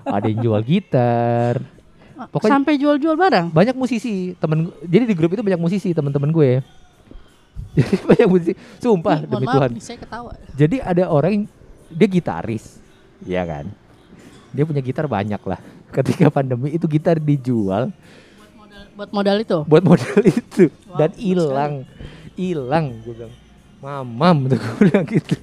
ada 0.00 0.26
yang 0.26 0.40
jual 0.40 0.60
gitar. 0.62 1.58
Pokoknya- 2.30 2.52
Sampai 2.54 2.78
jual-jual 2.78 3.18
barang. 3.18 3.50
banyak 3.50 3.74
musisi 3.74 4.38
temen 4.38 4.70
jadi 4.80 5.04
di 5.04 5.12
grup 5.12 5.34
itu 5.34 5.42
banyak 5.42 5.58
musisi 5.58 5.90
teman-teman 5.90 6.30
gue. 6.30 6.50
Jadi 7.72 7.96
banyak 7.98 8.28
musisi. 8.28 8.52
Sumpah 8.78 9.16
Ih, 9.18 9.26
demi 9.26 9.42
maaf 9.42 9.54
Tuhan. 9.56 9.70
nih, 9.72 9.82
saya 9.82 9.98
ketawa. 9.98 10.30
jadi 10.52 10.76
ada 10.78 11.08
orang 11.08 11.30
yang 11.32 11.44
dia 11.88 12.04
gitaris 12.06 12.76
ya 13.22 13.42
kan? 13.42 13.64
Dia 14.52 14.62
punya 14.62 14.78
gitar 14.78 15.08
banyak 15.08 15.40
lah. 15.40 15.56
Ketika 15.88 16.28
pandemi 16.28 16.68
itu 16.70 16.84
gitar 16.86 17.16
dijual. 17.16 17.88
Buat 18.92 19.10
modal 19.10 19.36
itu. 19.40 19.58
buat 19.64 19.80
modal 19.82 20.20
itu. 20.22 20.68
Wow, 20.84 20.96
dan 20.96 21.10
hilang. 21.16 21.72
Hilang 22.32 22.84
gue 23.02 23.14
bilang. 23.16 23.34
Mamam 23.80 24.36
tuh 24.46 24.56
gue 24.56 24.74
bilang 24.84 25.04
gitu 25.08 25.34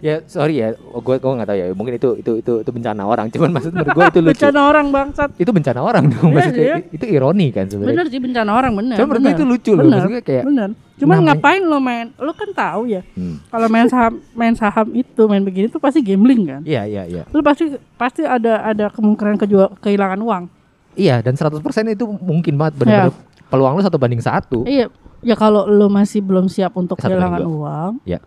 ya 0.00 0.14
sorry 0.24 0.54
ya 0.56 0.68
gue 0.74 1.14
gue 1.16 1.32
nggak 1.32 1.46
tahu 1.46 1.56
ya 1.56 1.66
mungkin 1.70 1.94
itu 1.94 2.08
itu 2.16 2.32
itu 2.36 2.52
itu 2.60 2.70
bencana 2.70 3.02
orang 3.02 3.26
cuman 3.32 3.50
maksud 3.52 3.70
menurut 3.70 3.90
gue 3.90 4.04
itu 4.04 4.20
lucu 4.20 4.32
Bencana 4.36 4.60
orang 4.64 4.86
bangsat. 4.88 5.30
itu 5.34 5.50
bencana 5.50 5.80
orang 5.80 6.04
dong 6.08 6.28
Iya, 6.28 6.34
maksudnya 6.34 6.64
iya. 6.64 6.76
itu 6.88 7.04
ironi 7.06 7.46
kan 7.48 7.64
sebenarnya 7.64 7.90
Bener 7.92 8.06
sih 8.08 8.20
bencana 8.20 8.50
orang 8.52 8.72
bener. 8.72 8.96
cuman 8.96 9.08
menurut 9.08 9.22
gue 9.22 9.32
itu 9.32 9.44
lucu 9.44 9.70
loh 9.70 9.82
Bener. 9.82 9.92
maksudnya 9.94 10.22
kayak 10.22 10.44
Bener. 10.44 10.70
Cuman 10.98 11.14
namanya- 11.16 11.30
ngapain 11.32 11.62
lo 11.62 11.78
main? 11.78 12.06
Lo 12.16 12.32
kan 12.32 12.50
tahu 12.50 12.82
ya. 12.88 13.06
hmm, 13.08 13.46
Kalau 13.48 13.66
main 13.68 13.86
saham 13.86 14.12
main 14.32 14.50
saham 14.52 14.86
itu 14.92 15.22
main 15.24 15.40
begini 15.40 15.66
tuh 15.66 15.78
pasti 15.78 16.00
gambling 16.00 16.42
kan. 16.44 16.60
iya 16.62 16.82
iya 16.84 17.02
iya 17.04 17.22
Lo 17.28 17.38
pasti 17.40 17.70
pasti 17.94 18.22
ada 18.22 18.64
ada 18.64 18.86
kemungkinan 18.88 19.36
kejual, 19.36 19.78
kehilangan 19.78 20.18
uang. 20.18 20.44
iya 20.92 21.18
dan 21.18 21.32
100% 21.32 21.62
itu 21.88 22.02
mungkin 22.18 22.54
banget 22.54 22.74
benar-benar 22.76 23.14
peluang 23.46 23.72
lu 23.72 23.82
satu 23.82 23.96
banding 23.96 24.18
satu 24.18 24.62
Iya. 24.64 24.90
Ya 25.18 25.34
kalau 25.34 25.66
lo 25.66 25.86
masih 25.88 26.18
belum 26.18 26.46
siap 26.46 26.74
untuk 26.74 26.94
Satu 26.94 27.10
kehilangan 27.10 27.42
uang, 27.42 27.92
Ya. 28.04 28.18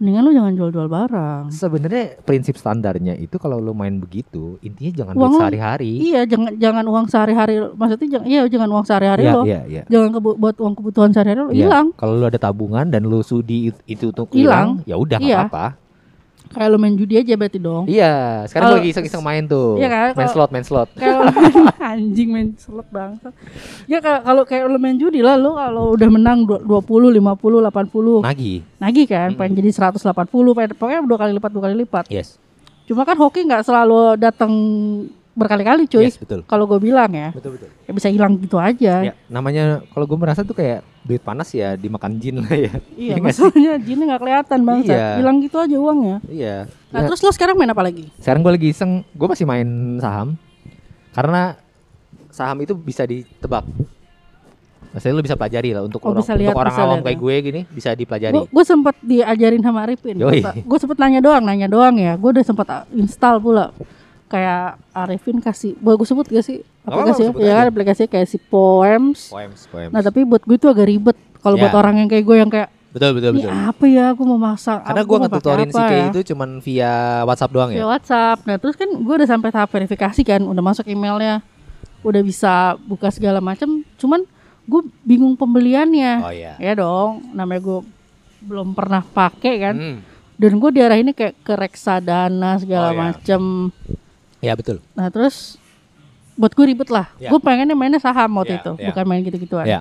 Mendingan 0.00 0.22
lo 0.22 0.32
jangan 0.32 0.52
jual-jual 0.54 0.88
barang. 0.88 1.42
sebenarnya 1.50 2.04
prinsip 2.20 2.56
standarnya 2.56 3.12
itu 3.14 3.36
kalau 3.36 3.56
lu 3.56 3.70
main 3.70 3.92
begitu 3.94 4.56
intinya 4.60 4.92
jangan 4.96 5.14
Uang 5.14 5.28
lu- 5.28 5.38
sehari-hari 5.38 5.92
Iya, 6.02 6.24
jangan 6.24 6.56
jangan 6.56 6.84
uang 6.86 7.06
sehari-hari. 7.06 7.54
Maksudnya 7.70 8.08
jangan 8.10 8.26
iya 8.26 8.40
jangan 8.46 8.68
uang 8.70 8.84
sehari-hari 8.84 9.22
iya 9.22 9.30
lo. 9.30 9.42
iya 9.44 9.60
iya 9.66 9.82
Jangan 9.86 10.08
kebu- 10.10 10.36
buat 10.36 10.56
uang 10.56 10.74
kebutuhan 10.74 11.10
sehari-hari 11.10 11.38
lo 11.38 11.48
Iya. 11.50 11.60
hilang. 11.62 11.86
Kalau 11.94 12.16
lu 12.16 12.24
ada 12.24 12.40
tabungan 12.40 12.86
dan 12.86 13.04
lu 13.04 13.20
sudi 13.20 13.68
it- 13.68 13.84
itu 13.86 14.08
untuk 14.08 14.32
Hilang. 14.32 14.80
ya 14.82 14.96
udah 14.96 15.18
Iya. 15.18 15.44
apa-apa. 15.44 15.76
Kayak 16.50 16.68
lo 16.68 16.78
main 16.78 16.98
judi 16.98 17.14
aja 17.14 17.38
berarti 17.38 17.58
dong. 17.58 17.86
Iya, 17.86 18.42
sekarang 18.44 18.66
Kalau- 18.66 18.78
lagi 18.82 18.90
iseng-iseng 18.90 19.22
main 19.22 19.46
tuh. 19.46 19.78
Iya 19.78 19.86
kan, 19.86 20.08
Main 20.12 20.26
kalau- 20.26 20.34
slot, 20.34 20.50
main 20.50 20.66
slot. 20.66 20.88
Kayak 20.98 21.30
anjing 21.94 22.28
main 22.28 22.48
slot 22.54 22.90
banget. 22.90 23.30
Ya 23.86 23.98
kalau 23.98 24.20
kalau 24.20 24.42
kayak 24.44 24.66
lo 24.66 24.76
main 24.76 24.94
judi 24.94 25.22
lah 25.22 25.34
lo 25.34 25.54
kalau 25.54 25.94
udah 25.94 26.08
menang 26.10 26.42
dua- 26.42 26.58
20, 26.60 27.14
50, 27.14 27.62
80 27.62 28.18
Nagi. 28.20 28.54
nagih 28.76 29.06
kan, 29.06 29.30
Mm-mm. 29.30 29.38
pengen 29.38 29.62
jadi 29.62 29.70
180, 29.94 30.02
pengen, 30.52 30.70
pokoknya 30.74 31.00
dua 31.02 31.18
kali 31.18 31.32
lipat, 31.32 31.50
dua 31.50 31.62
kali 31.64 31.74
lipat. 31.78 32.04
Yes. 32.10 32.34
Cuma 32.84 33.06
kan 33.06 33.14
hoki 33.14 33.46
nggak 33.46 33.62
selalu 33.62 34.18
datang 34.18 34.50
berkali-kali 35.40 35.88
cuy. 35.88 36.04
Yes, 36.04 36.14
betul. 36.14 36.44
Kalau 36.44 36.64
gue 36.64 36.76
bilang 36.78 37.08
ya, 37.08 37.32
Betul 37.32 37.56
betul. 37.56 37.68
ya 37.80 37.92
bisa 37.92 38.06
hilang 38.06 38.36
gitu 38.36 38.56
aja. 38.56 38.94
Ya, 39.02 39.12
namanya 39.26 39.80
kalau 39.88 40.04
gue 40.04 40.14
merasa 40.14 40.44
tuh 40.44 40.52
kayak 40.52 40.84
duit 41.00 41.18
panas 41.18 41.48
ya 41.48 41.72
dimakan 41.74 42.20
jin 42.20 42.38
lah 42.38 42.52
ya. 42.52 42.72
Iya, 42.92 43.16
Iya 43.16 43.24
masalahnya 43.24 43.72
jinnya 43.78 44.04
nggak 44.06 44.20
kelihatan 44.20 44.58
bang. 44.62 44.78
Iya. 44.84 45.06
Hilang 45.16 45.36
gitu 45.40 45.56
aja 45.56 45.76
uangnya. 45.76 46.16
Iya. 46.26 46.56
Nah 46.90 47.00
Ya, 47.00 47.06
terus 47.06 47.20
lo 47.20 47.32
sekarang 47.32 47.56
main 47.56 47.68
apa 47.68 47.80
lagi? 47.80 48.12
sekarang 48.16 48.40
gue 48.40 48.52
lagi 48.52 48.68
iseng, 48.68 49.00
gue 49.08 49.26
masih 49.26 49.44
main 49.44 49.68
saham 49.96 50.36
karena 51.10 51.56
saham 52.28 52.60
itu 52.60 52.72
bisa 52.72 53.02
ditebak. 53.02 53.64
Maksudnya 54.90 55.14
lu 55.14 55.22
bisa 55.22 55.38
pelajari 55.38 55.70
lah 55.70 55.86
untuk 55.86 56.02
Oh, 56.02 56.10
orang, 56.10 56.18
bisa 56.20 56.34
lihat, 56.34 56.50
untuk 56.50 56.60
orang 56.60 56.74
bisa 56.74 56.82
awam 56.82 56.90
lihat 56.92 57.06
kayak 57.06 57.14
ya. 57.14 57.22
gue 57.22 57.34
gini 57.40 57.60
bisa 57.70 57.90
dipelajari. 57.94 58.34
Gue 58.44 58.64
sempat 58.66 58.94
diajarin 59.00 59.62
sama 59.62 59.78
Arifin. 59.86 60.16
Gue 60.60 60.78
sempet 60.78 60.98
nanya 60.98 61.22
doang, 61.22 61.42
nanya 61.42 61.70
doang 61.70 61.94
ya. 61.94 62.18
Gue 62.18 62.34
udah 62.34 62.42
sempat 62.42 62.66
install 62.90 63.38
pula. 63.38 63.70
Kayak 64.30 64.78
Arifin 64.92 65.38
kasih, 65.38 65.74
boleh 65.76 65.96
gue 65.96 66.06
sebut 66.06 66.22
gak 66.24 66.40
sih 66.40 66.62
aplikasi? 66.80 67.22
sebut 67.26 67.42
Ya 67.42 67.52
kan 67.52 67.64
aja. 67.64 67.70
aplikasi 67.70 68.02
kayak 68.06 68.24
si 68.24 68.38
Poems. 68.38 69.26
Poems, 69.28 69.66
poems. 69.66 69.90
Nah 69.90 70.00
tapi 70.00 70.22
buat 70.22 70.40
gue 70.40 70.54
itu 70.54 70.64
agak 70.64 70.86
ribet. 70.86 71.18
Kalau 71.36 71.54
Ya. 71.54 71.62
buat 71.62 71.74
orang 71.74 71.98
yang 71.98 72.08
kayak 72.08 72.22
gue 72.22 72.36
yang 72.36 72.46
kayak 72.48 72.70
betul 72.90 73.10
betul 73.12 73.32
ini 73.32 73.46
apa 73.46 73.84
ya? 73.84 74.06
Gue 74.10 74.22
mau 74.24 74.38
masak. 74.38 74.82
Karena 74.82 75.02
gue 75.02 75.16
ngetutorin 75.20 75.68
si 75.68 75.74
apa 75.74 75.82
Kay 75.84 75.98
ya?" 75.98 76.06
itu 76.08 76.20
cuman 76.28 76.48
via 76.60 76.92
WhatsApp 77.22 77.50
doang 77.50 77.68
via 77.68 77.76
ya. 77.76 77.86
WhatsApp. 77.88 78.38
Nah 78.44 78.56
terus 78.56 78.74
kan 78.74 78.88
gue 78.88 79.14
udah 79.16 79.28
sampai 79.28 79.50
tahap 79.50 79.68
verifikasi 79.68 80.20
kan, 80.22 80.40
udah 80.40 80.62
masuk 80.64 80.86
emailnya. 80.86 81.42
udah 82.00 82.22
bisa 82.22 82.54
buka 82.80 83.12
segala 83.12 83.38
macam 83.38 83.84
cuman 83.94 84.24
gue 84.64 84.80
bingung 85.02 85.36
pembeliannya 85.36 86.12
Oh 86.22 86.32
iya. 86.32 86.56
ya 86.56 86.72
dong 86.72 87.20
namanya 87.30 87.60
gue 87.60 87.80
belum 88.40 88.72
pernah 88.72 89.04
pakai 89.04 89.54
kan 89.60 89.76
Hmm. 89.76 89.98
dan 90.34 90.52
gue 90.56 90.70
diarahinnya 90.72 91.12
kayak 91.12 91.36
ke 91.38 91.52
reksadana 91.52 92.56
segala 92.56 92.88
Oh, 92.88 92.92
iya. 92.94 93.00
macem 93.02 93.42
Ya 94.40 94.52
betul. 94.52 94.80
nah 94.92 95.08
terus 95.08 95.60
buat 96.34 96.50
gue 96.50 96.66
ribet 96.66 96.88
lah 96.88 97.12
Ya. 97.16 97.28
gue 97.28 97.36
pengennya 97.38 97.72
mainnya 97.72 97.98
saham 97.98 98.32
waktu 98.34 98.56
Ya, 98.56 98.60
itu 98.60 98.72
ya. 98.74 98.86
bukan 98.88 99.04
main 99.04 99.20
gitu-gituan 99.20 99.64
Ya. 99.64 99.80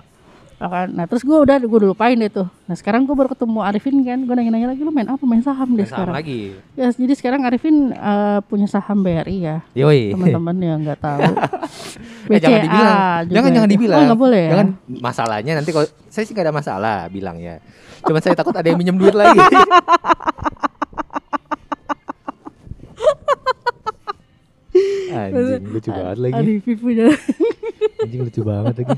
Nah, 0.59 0.67
kan? 0.67 0.87
nah 0.91 1.07
terus 1.07 1.23
gue 1.23 1.31
udah 1.31 1.55
gue 1.55 1.71
udah 1.73 1.89
lupain 1.89 2.13
deh 2.13 2.27
tuh 2.27 2.43
nah 2.65 2.75
sekarang 2.75 3.01
gue 3.01 3.15
baru 3.15 3.31
ketemu 3.31 3.63
Arifin 3.63 3.95
kan 4.01 4.19
gue 4.19 4.33
nanya-nanya 4.33 4.67
lagi 4.69 4.83
lu 4.83 4.91
main 4.91 5.07
apa 5.07 5.23
main 5.23 5.39
saham 5.39 5.71
deh 5.71 5.87
Sama 5.87 6.03
sekarang 6.03 6.15
lagi. 6.19 6.41
ya 6.75 6.91
jadi 6.91 7.13
sekarang 7.15 7.41
Arifin 7.41 7.75
eh, 7.89 8.39
punya 8.43 8.67
saham 8.67 8.99
BRI 8.99 9.37
ya 9.39 9.63
Yoi. 9.73 10.11
teman-teman 10.11 10.55
yang 10.59 10.79
nggak 10.83 10.99
tahu 11.07 11.23
Eh, 12.27 12.37
jangan 12.37 12.59
BCA 12.59 12.65
dibilang. 12.67 12.99
Jangan 13.25 13.49
jangan 13.55 13.69
dibilang. 13.71 13.97
oh 13.97 14.05
nggak 14.05 14.19
boleh 14.19 14.41
ya 14.41 14.51
Jangan 14.51 14.67
masalahnya 14.99 15.51
nanti 15.55 15.69
kalau 15.71 15.87
saya 16.05 16.23
sih 16.27 16.33
gak 16.33 16.43
ada 16.43 16.51
masalah 16.51 16.95
bilangnya. 17.07 17.63
Cuman 18.01 18.19
saya 18.19 18.35
takut 18.35 18.51
ada 18.51 18.65
yang 18.65 18.75
minjem 18.75 18.95
duit 18.95 19.13
lagi. 19.13 19.39
Anjing 25.09 25.65
lucu 25.65 25.89
banget 25.89 26.17
lagi. 26.19 26.33
Arifin 26.35 26.75
punya 26.77 27.05
Anjing 27.99 28.21
lucu 28.21 28.41
banget 28.41 28.73
lagi. 28.77 28.93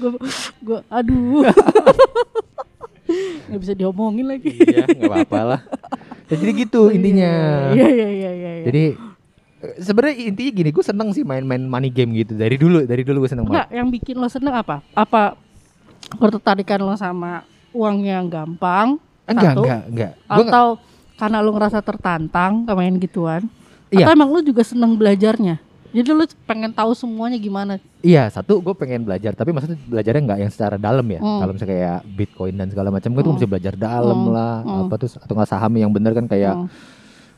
gue 0.00 0.10
gue 0.60 0.78
aduh 0.88 1.44
nggak 3.50 3.60
bisa 3.60 3.74
diomongin 3.74 4.24
lagi 4.24 4.54
Iya, 4.54 4.86
nggak 4.86 5.04
apa-apa 5.04 5.40
lah. 5.44 5.60
Ya, 6.26 6.34
jadi 6.38 6.50
gitu 6.56 6.88
intinya. 6.88 7.30
iya 7.74 7.86
iya 7.86 8.08
iya 8.08 8.30
iya 8.30 8.50
iya. 8.54 8.64
Jadi 8.64 8.82
eh, 9.60 9.74
sebenarnya 9.78 10.14
intinya 10.24 10.50
gini, 10.54 10.68
gue 10.70 10.80
seneng 10.80 11.10
sih 11.10 11.20
main-main 11.20 11.60
money 11.60 11.90
game 11.90 12.14
gitu 12.14 12.32
dari 12.32 12.54
dulu, 12.54 12.80
dari 12.82 13.02
dulu 13.02 13.20
gue 13.20 13.28
seneng 13.28 13.44
Enggak, 13.44 13.66
banget. 13.66 13.76
yang 13.76 13.86
bikin 13.90 14.14
lo 14.14 14.26
seneng 14.26 14.54
apa? 14.54 14.80
Apa 14.94 15.34
ketertarikan 16.12 16.80
lo 16.80 16.94
sama 16.94 17.42
uang 17.72 17.96
yang 18.00 18.24
gampang? 18.24 18.96
Enggak, 19.26 19.52
satu, 19.52 19.60
enggak, 19.60 19.80
enggak. 19.90 20.12
Atau 20.24 20.66
karena 21.16 21.36
lo 21.42 21.50
ngerasa 21.50 21.78
tertantang 21.80 22.62
ke 22.62 22.72
main 22.72 22.94
gituan? 22.96 23.42
Iya. 23.90 24.06
Atau 24.06 24.14
emang 24.14 24.30
lo 24.30 24.40
juga 24.40 24.62
seneng 24.62 24.94
belajarnya? 24.94 25.58
Jadi 25.90 26.06
lo 26.08 26.22
pengen 26.46 26.70
tahu 26.70 26.94
semuanya 26.94 27.34
gimana? 27.34 27.82
Iya, 27.98 28.30
satu 28.30 28.62
gue 28.62 28.70
pengen 28.72 29.02
belajar, 29.02 29.34
tapi 29.34 29.50
maksudnya 29.50 29.74
belajarnya 29.82 30.22
nggak 30.22 30.40
yang 30.40 30.52
secara 30.54 30.78
dalam 30.78 31.02
ya. 31.04 31.18
Hmm. 31.18 31.42
Kalau 31.42 31.52
misalnya 31.52 31.72
kayak 31.74 31.98
Bitcoin 32.08 32.54
dan 32.54 32.70
segala 32.70 32.88
macam, 32.88 33.10
gue 33.10 33.18
tuh 33.18 33.26
Hmm. 33.26 33.36
mesti 33.36 33.50
belajar 33.50 33.74
dalam 33.74 34.18
Hmm. 34.22 34.30
lah, 34.30 34.54
Hmm. 34.62 34.80
apa 34.86 34.94
terus 34.96 35.18
atau 35.18 35.34
nggak 35.34 35.50
saham 35.50 35.72
yang 35.74 35.90
bener 35.90 36.14
kan 36.14 36.24
kayak 36.24 36.54
Hmm. 36.54 36.70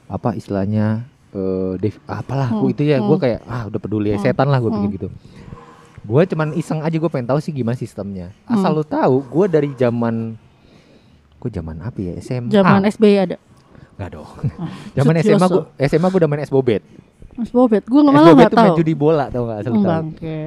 apa 0.07 0.37
istilahnya 0.37 1.09
eh 1.33 1.81
dev- 1.81 2.05
apalah, 2.05 2.53
Hmm. 2.53 2.61
gua 2.61 2.69
itu 2.69 2.85
ya 2.85 3.01
gue 3.01 3.09
Hmm. 3.11 3.25
kayak 3.25 3.41
ah 3.43 3.63
udah 3.65 3.81
peduli 3.81 4.13
ya 4.13 4.21
Hmm. 4.21 4.27
setan 4.29 4.53
lah 4.53 4.61
gue 4.61 4.69
pikir 4.71 4.85
Hmm. 4.85 4.97
gitu. 5.01 5.09
Gue 6.03 6.23
cuman 6.27 6.53
iseng 6.53 6.85
aja 6.85 6.93
gue 6.93 7.09
pengen 7.09 7.25
tahu 7.27 7.41
sih 7.41 7.51
gimana 7.51 7.73
sistemnya. 7.73 8.37
Asal 8.45 8.69
Hmm. 8.69 8.79
lu 8.79 8.85
tahu, 8.85 9.25
gue 9.25 9.47
dari 9.49 9.71
zaman 9.73 10.37
gue 11.41 11.51
zaman 11.51 11.81
apa 11.81 11.97
ya 11.97 12.13
SMA? 12.21 12.53
Zaman 12.53 12.85
SBY 12.85 13.17
ada. 13.19 13.37
Nggak 13.99 14.11
dong. 14.17 14.29
zaman. 14.97 15.15
SMA 15.21 15.47
gue 15.49 15.63
SMA 15.89 16.07
gue 16.09 16.19
udah 16.25 16.31
main 16.31 16.45
Sbobet. 16.47 16.83
Mas 17.33 17.49
Bobet, 17.49 17.83
gue 17.83 17.97
nggak 17.97 18.13
malah 18.13 18.33
nggak 18.35 18.53
tahu. 18.53 18.75
judi 18.77 18.93
bola 18.93 19.25
tau 19.27 19.47
gak 19.47 19.59
asal 19.61 19.73
lu 19.73 19.81
tahu. 19.81 19.89
Bangke. 19.89 20.41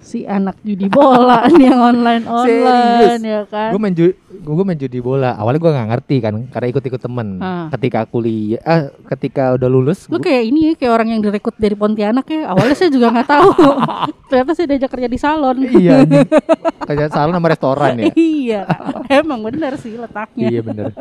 si 0.00 0.22
anak 0.22 0.62
judi 0.62 0.86
bola 0.86 1.46
nih 1.50 1.66
yang 1.66 1.82
online 1.84 2.24
online 2.24 3.22
ya 3.22 3.42
kan. 3.44 3.70
Gue 3.70 3.80
main 3.80 3.90
judi, 3.92 4.14
gue 4.36 4.64
main 4.64 4.74
judi 4.76 4.98
bola. 5.00 5.34
Awalnya 5.34 5.58
gue 5.58 5.72
nggak 5.72 5.88
ngerti 5.88 6.16
kan, 6.20 6.34
karena 6.48 6.66
ikut-ikut 6.68 7.00
temen. 7.00 7.28
Ah. 7.38 7.66
Ketika 7.70 8.02
kuliah, 8.04 8.58
eh, 8.60 8.82
ketika 9.08 9.54
udah 9.54 9.66
lulus, 9.66 10.06
Gue 10.06 10.18
gua- 10.18 10.26
kayak 10.26 10.42
ini 10.44 10.60
ya, 10.60 10.72
kayak 10.76 10.92
orang 10.92 11.08
yang 11.08 11.20
direkrut 11.20 11.54
dari 11.56 11.74
Pontianak 11.74 12.22
ya. 12.24 12.50
Awalnya 12.50 12.74
saya 12.76 12.90
juga 12.90 13.10
nggak 13.10 13.28
tahu. 13.28 13.50
Ternyata 14.30 14.50
saya 14.54 14.66
diajak 14.68 14.90
kerja 14.90 15.08
di 15.08 15.18
salon. 15.18 15.56
iya. 15.64 16.02
Kayak 16.86 17.10
salon 17.10 17.34
sama 17.34 17.48
restoran 17.48 17.94
ya. 17.96 18.06
iya, 18.14 18.62
emang 19.08 19.42
bener 19.42 19.74
sih 19.74 19.90
letaknya. 19.92 20.46
iya 20.46 20.60
bener. 20.62 20.94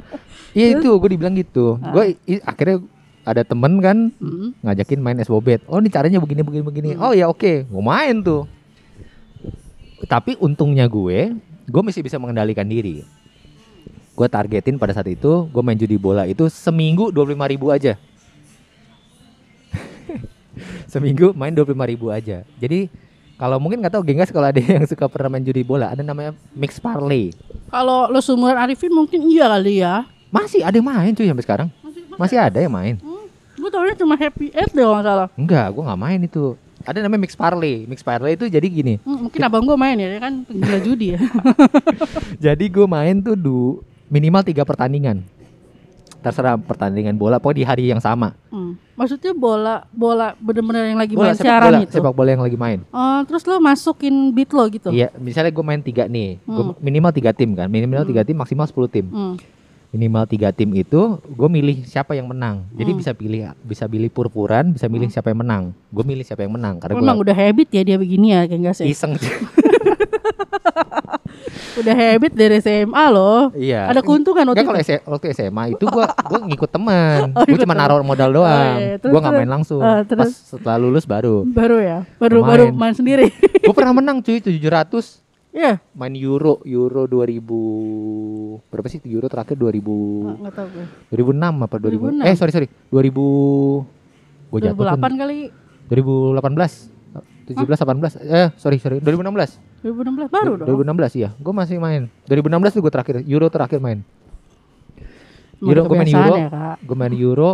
Iya 0.49 0.77
itu 0.77 0.89
gue 0.89 1.09
dibilang 1.11 1.33
gitu. 1.35 1.77
Ah. 1.77 1.93
Gue 1.93 2.17
akhirnya 2.41 2.81
ada 3.25 3.41
temen 3.41 3.81
kan 3.81 4.13
Mm. 4.21 4.53
ngajakin 4.61 5.01
main 5.01 5.17
es 5.17 5.27
bobet. 5.27 5.65
Oh 5.65 5.81
ini 5.81 5.89
caranya 5.89 6.21
begini 6.21 6.45
begini 6.45 6.63
begini. 6.63 6.89
Hmm. 6.93 7.01
Oh 7.09 7.13
ya 7.17 7.25
oke, 7.25 7.65
gue 7.65 7.83
main 7.83 8.21
tuh. 8.21 8.45
Tapi 10.05 10.37
untungnya 10.37 10.85
gue, 10.85 11.33
gue 11.65 11.81
masih 11.81 12.05
bisa 12.05 12.21
mengendalikan 12.21 12.69
diri. 12.69 13.01
Gue 14.13 14.27
targetin 14.29 14.77
pada 14.77 14.93
saat 14.93 15.09
itu, 15.09 15.49
gue 15.49 15.61
main 15.65 15.75
judi 15.75 15.97
bola 15.97 16.29
itu 16.29 16.45
seminggu 16.47 17.09
25 17.09 17.51
ribu 17.51 17.73
aja. 17.73 17.97
seminggu 20.93 21.33
main 21.33 21.51
25 21.51 21.73
ribu 21.91 22.13
aja. 22.13 22.45
Jadi 22.61 22.87
kalau 23.35 23.57
mungkin 23.59 23.81
nggak 23.81 23.97
tahu 23.97 24.05
gengas 24.05 24.29
kalau 24.29 24.47
ada 24.47 24.61
yang 24.61 24.85
suka 24.85 25.09
pernah 25.09 25.33
main 25.33 25.43
judi 25.43 25.65
bola, 25.65 25.89
ada 25.91 26.05
namanya 26.05 26.37
mix 26.53 26.77
parlay. 26.77 27.33
Kalau 27.73 28.07
lo 28.07 28.21
seumuran 28.21 28.55
Arifin 28.55 28.93
mungkin 28.93 29.25
iya 29.27 29.49
kali 29.49 29.81
ya. 29.81 30.05
Masih 30.29 30.61
ada 30.61 30.77
yang 30.77 30.87
main 30.87 31.11
cuy 31.17 31.25
sampai 31.25 31.43
sekarang. 31.43 31.67
Masih 32.15 32.37
ada 32.39 32.61
yang 32.61 32.71
main. 32.71 32.95
Gue 33.65 33.73
tau 33.73 33.81
cuma 33.97 34.13
happy 34.13 34.53
end 34.53 34.71
deh 34.77 34.85
kalau 34.85 35.01
salah. 35.01 35.27
Enggak, 35.33 35.73
gue 35.73 35.81
nggak 35.81 35.97
main 35.97 36.21
itu. 36.21 36.53
Ada 36.85 37.01
namanya 37.01 37.25
mix 37.25 37.33
parlay. 37.33 37.89
Mix 37.89 38.05
parlay 38.05 38.37
itu 38.37 38.45
jadi 38.45 38.61
gini. 38.61 39.01
Hmm, 39.01 39.25
mungkin 39.25 39.41
abang 39.41 39.65
gue 39.65 39.73
main 39.73 39.97
ya, 39.97 40.05
dia 40.05 40.21
kan 40.21 40.45
penggila 40.45 40.77
judi 40.85 41.17
ya. 41.17 41.19
Jadi 42.45 42.69
gue 42.69 42.85
main 42.85 43.17
tuh 43.17 43.33
du 43.33 43.81
minimal 44.05 44.45
tiga 44.45 44.61
pertandingan. 44.61 45.25
Terserah 46.21 46.61
pertandingan 46.61 47.17
bola, 47.17 47.41
pokoknya 47.41 47.57
di 47.57 47.65
hari 47.65 47.83
yang 47.89 47.97
sama. 47.97 48.37
Hmm. 48.53 48.77
Maksudnya 48.93 49.33
bola 49.33 49.89
bola 49.89 50.37
bener-bener 50.37 50.93
yang 50.93 51.01
lagi 51.01 51.17
Bola 51.17 51.33
main 51.33 51.35
sepak 51.35 51.49
siaran 51.49 51.65
bola, 51.65 51.79
itu. 51.81 51.93
sepak 51.97 52.13
bola 52.13 52.29
yang 52.29 52.43
lagi 52.45 52.57
main. 52.61 52.79
Oh, 52.93 53.19
terus 53.25 53.41
lo 53.45 53.57
masukin 53.57 54.29
beat 54.29 54.53
lo 54.53 54.69
gitu. 54.69 54.93
Iya, 54.93 55.09
misalnya 55.17 55.49
gue 55.49 55.65
main 55.65 55.81
tiga 55.81 56.05
nih, 56.05 56.37
gua 56.45 56.69
Hmm. 56.69 56.77
minimal 56.77 57.09
tiga 57.09 57.33
tim 57.33 57.57
kan, 57.57 57.65
minimal 57.65 58.05
Hmm. 58.05 58.09
tiga 58.13 58.21
tim, 58.21 58.37
maksimal 58.37 58.69
10 58.69 58.85
tim. 58.85 59.09
Hmm. 59.09 59.41
Minimal 59.95 60.27
tiga 60.27 60.51
tim 60.51 60.75
itu, 60.75 61.01
gue 61.23 61.47
milih 61.47 61.87
siapa 61.87 62.11
yang 62.11 62.27
menang. 62.27 62.67
Jadi 62.75 62.91
Hmm. 62.91 62.99
bisa 62.99 63.11
pilih, 63.11 63.41
bisa 63.63 63.87
pilih 63.87 64.11
purpuran, 64.11 64.75
bisa 64.75 64.91
milih 64.91 65.07
siapa 65.07 65.31
yang 65.31 65.39
menang. 65.39 65.63
Gue 65.87 66.03
milih 66.03 66.19
siapa 66.21 66.43
yang 66.43 66.51
menang 66.51 66.83
karena 66.83 66.99
Emang 66.99 67.15
gue 67.15 67.23
udah 67.23 67.37
habit 67.37 67.67
ya 67.71 67.81
dia 67.81 67.95
begini 67.95 68.35
ya, 68.35 68.43
kayak 68.43 68.59
enggak 68.59 68.75
sih? 68.75 68.91
iseng. 68.91 69.15
Udah 71.75 71.91
habit 71.91 72.31
dari 72.31 72.55
SMA 72.57 73.03
loh. 73.11 73.51
iya. 73.51 73.91
Ada 73.91 73.99
keuntungan 73.99 74.47
waktu 74.47 74.63
kalau 74.63 74.79
waktu 75.11 75.25
SMA 75.35 75.75
itu 75.75 75.83
gua 75.85 76.07
gua 76.23 76.39
ngikut 76.41 76.71
teman. 76.71 77.19
Oh, 77.35 77.43
Gua 77.43 77.59
cuma 77.59 77.75
naruh 77.75 77.99
modal 77.99 78.31
doang. 78.31 78.79
iya. 78.79 78.95
Terus- 78.95 79.11
Gua 79.11 79.19
nggak 79.19 79.35
main 79.35 79.51
langsung. 79.51 79.83
Pas 79.83 80.07
terus? 80.07 80.31
setelah 80.47 80.79
lulus 80.79 81.03
baru. 81.03 81.43
Baru 81.43 81.75
ya, 81.77 82.07
baru 82.15 82.39
Main. 82.39 82.47
baru 82.47 82.65
main 82.71 82.95
sendiri. 82.95 83.27
Gua 83.59 83.75
pernah 83.75 83.91
menang 83.91 84.23
cuy 84.23 84.39
700 84.39 85.19
Iya, 85.55 85.79
main 85.95 86.11
Euro 86.19 86.59
Euro 86.67 87.07
2000 87.07 88.67
berapa 88.67 88.87
sih? 88.91 88.99
Euro 89.07 89.31
terakhir 89.31 89.55
2000 89.55 89.79
nggak 90.43 90.51
tahu 90.51 90.67
gue. 90.67 90.85
2006 91.15 91.63
apa 91.63 91.75
2000 91.79 91.95
2006. 92.19 92.27
eh 92.27 92.35
sorry 92.35 92.51
sorry. 92.51 92.67
2000 92.91 94.51
gua 94.51 94.59
jatuh 94.59 94.75
tuh 94.75 94.99
2008 94.99 95.15
kali, 95.15 95.39
2018 95.87 97.55
17 97.55 97.71
18 97.71 98.35
eh 98.35 98.47
sorry 98.59 98.77
sorry. 98.83 98.99
2016 98.99 99.87
2016 99.87 100.27
baru 100.27 100.51
dong. 100.59 100.67
2016 100.91 101.23
iya. 101.23 101.29
Gua 101.39 101.53
masih 101.55 101.79
main. 101.79 102.11
2016 102.27 102.75
tuh 102.75 102.81
gua 102.83 102.91
terakhir 102.91 103.15
Euro 103.23 103.47
terakhir 103.47 103.79
main. 103.79 104.03
Euro 105.63 105.71
udah 105.71 105.83
gua 105.87 105.97
main 106.03 106.11
Euro. 106.11 106.35
ya, 106.35 106.49
gua 106.83 106.95
main 106.99 107.13
Euro 107.15 107.51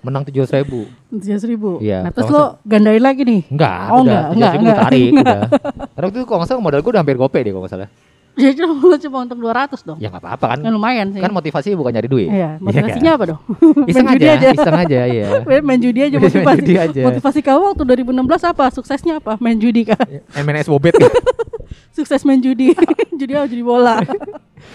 menang 0.00 0.22
700 0.22 0.60
ribu 0.60 0.80
Tujuh 1.10 1.42
ribu. 1.44 1.70
Iya, 1.78 2.06
Nah, 2.06 2.10
terus 2.10 2.30
lo 2.30 2.56
gandain 2.62 2.98
lagi 2.98 3.22
nih. 3.22 3.42
Enggak, 3.48 3.80
Oh, 3.90 4.00
udah. 4.00 4.22
enggak, 4.30 4.30
700 4.30 4.30
ribu 4.30 4.36
enggak, 4.36 4.54
enggak. 4.54 4.78
tarik 4.80 5.10
udah. 5.20 5.40
Karena 5.90 6.04
waktu 6.06 6.16
itu 6.16 6.26
kalau 6.26 6.38
nggak 6.38 6.48
salah 6.48 6.62
modal 6.62 6.80
gue 6.80 6.90
udah 6.90 7.02
hampir 7.02 7.16
gope 7.16 7.38
deh 7.38 7.50
kalau 7.50 7.62
nggak 7.62 7.74
salah. 7.74 7.88
Jadi 8.40 8.58
lo 8.62 8.96
cuma 8.96 9.16
untung 9.20 9.36
200 9.38 9.76
dong. 9.82 9.98
Ya 9.98 10.08
nggak 10.08 10.22
apa-apa 10.22 10.46
kan. 10.50 10.58
Ya 10.60 10.70
lumayan 10.70 11.06
sih. 11.10 11.20
Kan 11.20 11.30
motivasinya 11.30 11.76
bukan 11.76 11.92
nyari 11.92 12.08
duit. 12.08 12.28
Iya, 12.28 12.56
motivasinya 12.58 13.10
apa 13.12 13.24
dong? 13.28 13.40
Iseng 13.90 14.02
Main 14.02 14.14
judi 14.14 14.26
aja, 14.26 14.36
aja. 14.40 14.48
iseng 14.52 14.76
aja 14.76 14.98
ya. 15.04 15.26
Main- 15.48 15.64
main 15.66 15.78
judi 15.78 16.00
aja 16.00 16.16
Main 16.16 16.24
motivasi. 16.26 16.58
judi 16.58 16.74
aja. 16.74 17.02
Motivasi 17.04 17.38
kamu 17.40 17.62
waktu 17.68 17.82
2016 17.84 18.50
apa? 18.50 18.64
Suksesnya 18.70 19.14
apa? 19.18 19.36
Main 19.36 19.56
judi 19.56 19.82
kan? 19.84 20.00
MNS 20.32 20.66
Bobet 20.66 20.96
kan. 20.96 21.12
Sukses 21.90 22.22
main 22.22 22.38
judi. 22.38 22.72
judi 23.12 23.32
apa? 23.32 23.46
Judi 23.46 23.60
bola. 23.60 24.00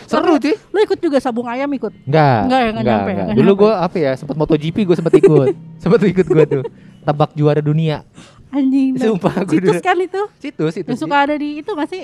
Seru 0.05 0.35
cuy. 0.35 0.53
lo 0.69 0.79
ikut 0.79 0.97
juga 0.97 1.17
sabung 1.17 1.45
ayam 1.45 1.69
ikut? 1.69 1.93
Enggak. 2.03 2.39
Enggak 2.43 2.59
ya, 2.59 2.69
enggak 2.69 2.85
nyampe, 2.85 3.09
enggak 3.11 3.27
Dulu 3.33 3.45
nyampe. 3.47 3.61
gue 3.61 3.71
apa 3.75 3.95
ya, 3.97 4.11
sempat 4.13 4.35
MotoGP 4.35 4.77
gue 4.83 4.95
sempat 4.95 5.13
ikut. 5.13 5.47
sempat 5.77 5.99
ikut 6.03 6.25
gue 6.25 6.43
tuh. 6.45 6.63
Tebak 7.01 7.31
juara 7.33 7.59
dunia. 7.59 8.01
Anjing. 8.49 8.95
Sumpah, 8.95 9.35
gua 9.37 9.51
Situs 9.51 9.67
dulu- 9.71 9.83
kan 9.83 9.97
itu? 9.99 10.21
Situs 10.39 10.73
itu. 10.75 10.87
Yang 10.87 10.99
suka 11.01 11.15
ada 11.19 11.35
di 11.35 11.59
itu 11.59 11.69
gak 11.69 11.87
sih? 11.87 12.03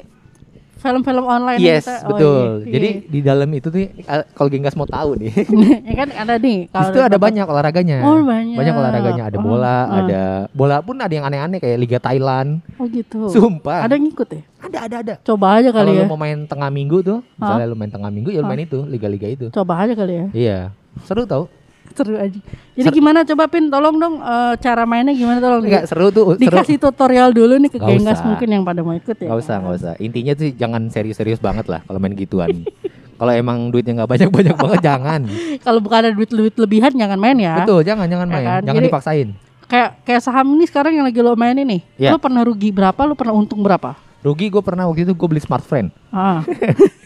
Film-film 0.82 1.24
online 1.24 1.62
Yes, 1.62 1.86
kita- 1.86 2.02
oh, 2.02 2.10
betul. 2.10 2.46
iya, 2.66 2.72
Jadi 2.74 2.90
iya. 2.90 3.06
di 3.06 3.20
dalam 3.22 3.50
itu 3.54 3.68
tuh 3.70 3.80
eh, 3.80 3.94
kalau 4.34 4.50
Genggas 4.50 4.74
mau 4.74 4.90
tahu 4.90 5.14
nih. 5.16 5.30
ya 5.88 5.94
kan 5.96 6.10
ada 6.12 6.34
nih. 6.36 6.66
Di 6.66 6.82
situ 6.84 7.00
ada 7.00 7.18
banyak 7.18 7.46
olahraganya. 7.46 8.02
Oh, 8.02 8.18
banyak. 8.20 8.58
olahraganya, 8.58 9.24
ada 9.30 9.38
Oh, 9.38 9.46
bola, 9.46 9.70
ah. 9.70 9.86
ada 10.02 10.22
bola 10.52 10.82
pun 10.82 10.98
ada 10.98 11.14
yang 11.14 11.22
aneh-aneh 11.24 11.62
kayak 11.62 11.78
Liga 11.78 12.00
Thailand. 12.02 12.66
Oh 12.76 12.90
gitu. 12.90 13.30
Sumpah. 13.30 13.86
Ada 13.86 13.94
yang 13.94 14.10
ngikut 14.10 14.28
ya? 14.28 14.42
ada 14.62 14.78
ada 14.86 14.96
ada. 15.02 15.14
Coba 15.22 15.58
aja 15.58 15.70
Kalau 15.70 15.86
kali 15.86 15.98
lu 15.98 16.02
ya. 16.02 16.08
mau 16.08 16.18
main 16.18 16.46
tengah 16.46 16.70
minggu 16.70 16.98
tuh, 17.02 17.20
misalnya 17.36 17.66
lu 17.66 17.74
main 17.74 17.90
tengah 17.90 18.10
minggu 18.10 18.30
ya 18.30 18.42
lu 18.42 18.46
Hah? 18.46 18.52
main 18.54 18.62
itu, 18.62 18.80
liga-liga 18.86 19.28
itu. 19.30 19.46
Coba 19.50 19.86
aja 19.86 19.94
kali 19.94 20.14
ya. 20.14 20.26
Iya. 20.34 20.60
Seru 21.06 21.26
tau. 21.26 21.46
Seru 21.94 22.16
aja. 22.16 22.40
Jadi 22.72 22.90
gimana 22.92 23.22
coba 23.22 23.46
Pin 23.46 23.68
tolong 23.68 23.96
dong 23.96 24.16
eh, 24.18 24.54
cara 24.58 24.84
mainnya 24.84 25.12
gimana 25.12 25.38
tolong 25.38 25.62
Enggak 25.62 25.86
seru 25.86 26.08
tuh, 26.10 26.34
seru. 26.34 26.42
dikasih 26.42 26.78
tutorial 26.78 27.30
dulu 27.30 27.56
nih 27.58 27.70
ke 27.70 27.78
genggas 27.78 28.18
usah. 28.18 28.28
mungkin 28.28 28.48
yang 28.50 28.64
pada 28.64 28.82
mau 28.82 28.92
ikut 28.92 29.16
ya. 29.16 29.28
Gak 29.28 29.40
usah, 29.40 29.56
gak 29.60 29.76
usah. 29.78 29.94
Intinya 29.98 30.34
tuh 30.34 30.48
jangan 30.52 30.82
serius-serius 30.88 31.38
banget 31.38 31.68
lah 31.68 31.84
kalau 31.84 32.00
main 32.00 32.16
gituan. 32.16 32.64
kalau 33.22 33.32
emang 33.32 33.70
duitnya 33.70 34.02
nggak 34.02 34.10
banyak-banyak 34.10 34.56
banget 34.58 34.80
jangan. 34.82 35.22
Kalau 35.66 35.78
bukan 35.78 35.98
ada 36.02 36.10
duit-duit 36.10 36.58
lebihan 36.58 36.90
jangan 36.90 37.22
main 37.22 37.38
ya. 37.38 37.62
Betul, 37.62 37.86
jangan 37.86 38.10
jangan 38.10 38.26
Ya 38.26 38.34
main, 38.34 38.46
kan? 38.50 38.62
jangan 38.66 38.82
Jadi- 38.82 38.90
dipaksain. 38.90 39.28
Kayak 39.70 39.90
kayak 40.04 40.22
saham 40.26 40.48
ini 40.52 40.66
sekarang 40.66 40.92
yang 40.98 41.06
lagi 41.06 41.22
lo 41.22 41.38
main 41.38 41.54
ini. 41.54 41.86
Ya. 41.96 42.12
Lo 42.12 42.18
pernah 42.18 42.42
rugi 42.42 42.74
berapa? 42.74 42.98
Lo 43.06 43.14
pernah 43.14 43.38
untung 43.38 43.62
berapa? 43.62 43.94
Rugi 44.20 44.50
gue 44.50 44.60
pernah 44.60 44.84
waktu 44.86 45.06
itu 45.06 45.14
gue 45.14 45.28
beli 45.30 45.40
smartphone. 45.40 45.94
Ah, 46.10 46.42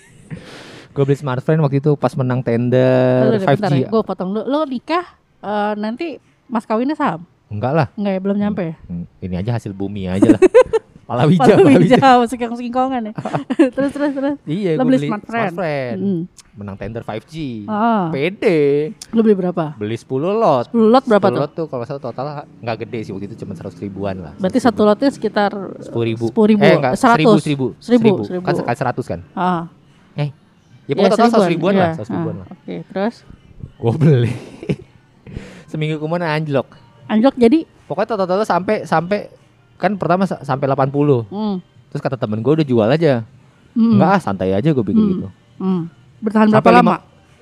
Gue 0.96 1.04
beli 1.04 1.20
smartphone 1.20 1.60
waktu 1.60 1.84
itu 1.84 1.92
pas 2.00 2.16
menang 2.16 2.40
tender 2.40 3.36
5G. 3.44 3.92
Gue 3.92 4.02
potong 4.02 4.32
dulu. 4.32 4.48
Lo 4.48 4.64
nikah 4.64 5.04
eh, 5.44 5.74
nanti 5.75 6.16
mas 6.48 6.64
kawinnya 6.64 6.96
saham? 6.96 7.28
Enggak 7.52 7.74
lah. 7.75 7.88
Enggak 7.94 8.14
ya, 8.16 8.20
belum 8.24 8.38
nyampe. 8.40 8.64
ya? 8.64 8.75
Hmm, 8.88 9.06
Ini 9.20 9.36
aja 9.44 9.52
hasil 9.54 9.75
bumi 9.75 10.08
aja 10.08 10.40
lah. 10.40 10.42
Palawija, 11.06 11.62
Palawija, 11.62 12.02
masuk 12.18 12.40
yang 12.42 12.58
singkongan 12.58 13.02
ya. 13.06 13.14
terus 13.78 13.94
terus 13.94 14.10
terus. 14.10 14.36
Iya, 14.42 14.74
Lo 14.74 14.82
gue 14.82 14.90
beli 14.90 14.98
beli 14.98 15.10
smartphone? 15.12 15.52
smartphone. 15.54 16.00
Hmm. 16.02 16.22
Menang 16.56 16.75
tender 16.80 17.04
5G. 17.04 17.34
Ah, 17.68 18.08
Pede. 18.10 18.90
lo 19.12 19.20
beli 19.22 19.36
berapa? 19.36 19.75
Beli 19.75 20.00
10 20.00 20.10
lot. 20.34 20.66
10 20.72 20.80
lot 20.90 21.04
berapa 21.06 21.28
10 21.28 21.30
tuh? 21.30 21.42
lot 21.44 21.52
tuh 21.54 21.68
kalau 21.68 21.84
salah 21.86 22.02
total 22.02 22.25
nggak 22.58 22.78
gede 22.82 23.00
sih 23.06 23.12
waktu 23.12 23.28
itu 23.28 23.36
cuma 23.38 23.54
100 23.54 23.75
ribuan 23.78 24.16
lah. 24.18 24.34
Berarti 24.40 24.58
satu 24.58 24.82
lotnya 24.82 25.12
sekitar 25.12 25.52
10 25.52 25.92
ribu. 25.92 26.25
10 26.32 26.52
ribu. 26.56 26.64
Eh 26.64 26.74
enggak, 26.74 26.96
100. 26.98 27.22
1000, 27.22 27.75
1000. 27.78 27.84
Seribu, 27.84 28.14
1000. 28.24 28.28
seribu. 28.32 28.46
Kan 28.48 28.54
sekali 28.56 28.78
100 28.80 29.12
kan. 29.12 29.20
Ah. 29.36 29.62
Ya 30.86 30.94
pokoknya 30.94 31.12
total 31.12 31.30
100 31.42 31.51
ribuan 31.51 31.74
lah, 31.74 31.89
iya. 31.89 31.98
100 31.98 32.10
ribuan 32.12 32.36
Ah, 32.36 32.39
lah. 32.39 32.48
Oke, 32.51 32.75
terus 32.84 33.15
Gue 33.75 33.92
beli. 33.94 34.32
Seminggu 35.65 35.98
kemudian 35.98 36.27
anjlok. 36.27 36.68
anjlok 37.06 37.36
jadi 37.36 37.65
Pokoknya 37.86 38.10
total 38.12 38.27
total 38.27 38.44
sampai 38.44 38.75
sampai 38.82 39.20
kan 39.75 39.94
pertama 39.94 40.25
sa- 40.25 40.42
sampai 40.42 40.65
80. 40.65 41.25
hmm. 41.25 41.56
Terus 41.88 42.01
kata 42.01 42.18
temen 42.18 42.42
gue 42.42 42.50
udah 42.51 42.65
jual 42.65 42.88
aja. 42.88 43.22
Hmm. 43.72 43.94
Enggak 43.94 44.10
ah, 44.10 44.20
santai 44.20 44.50
aja 44.51 44.70
gue 44.70 44.82
pikir 44.82 44.98
Hmm. 44.98 45.12
gitu. 45.12 45.27
Hmm. 45.58 45.82
Bertahan 46.18 46.48
berapa 46.48 46.60
Sampai 46.60 46.74
lama? 46.75 46.96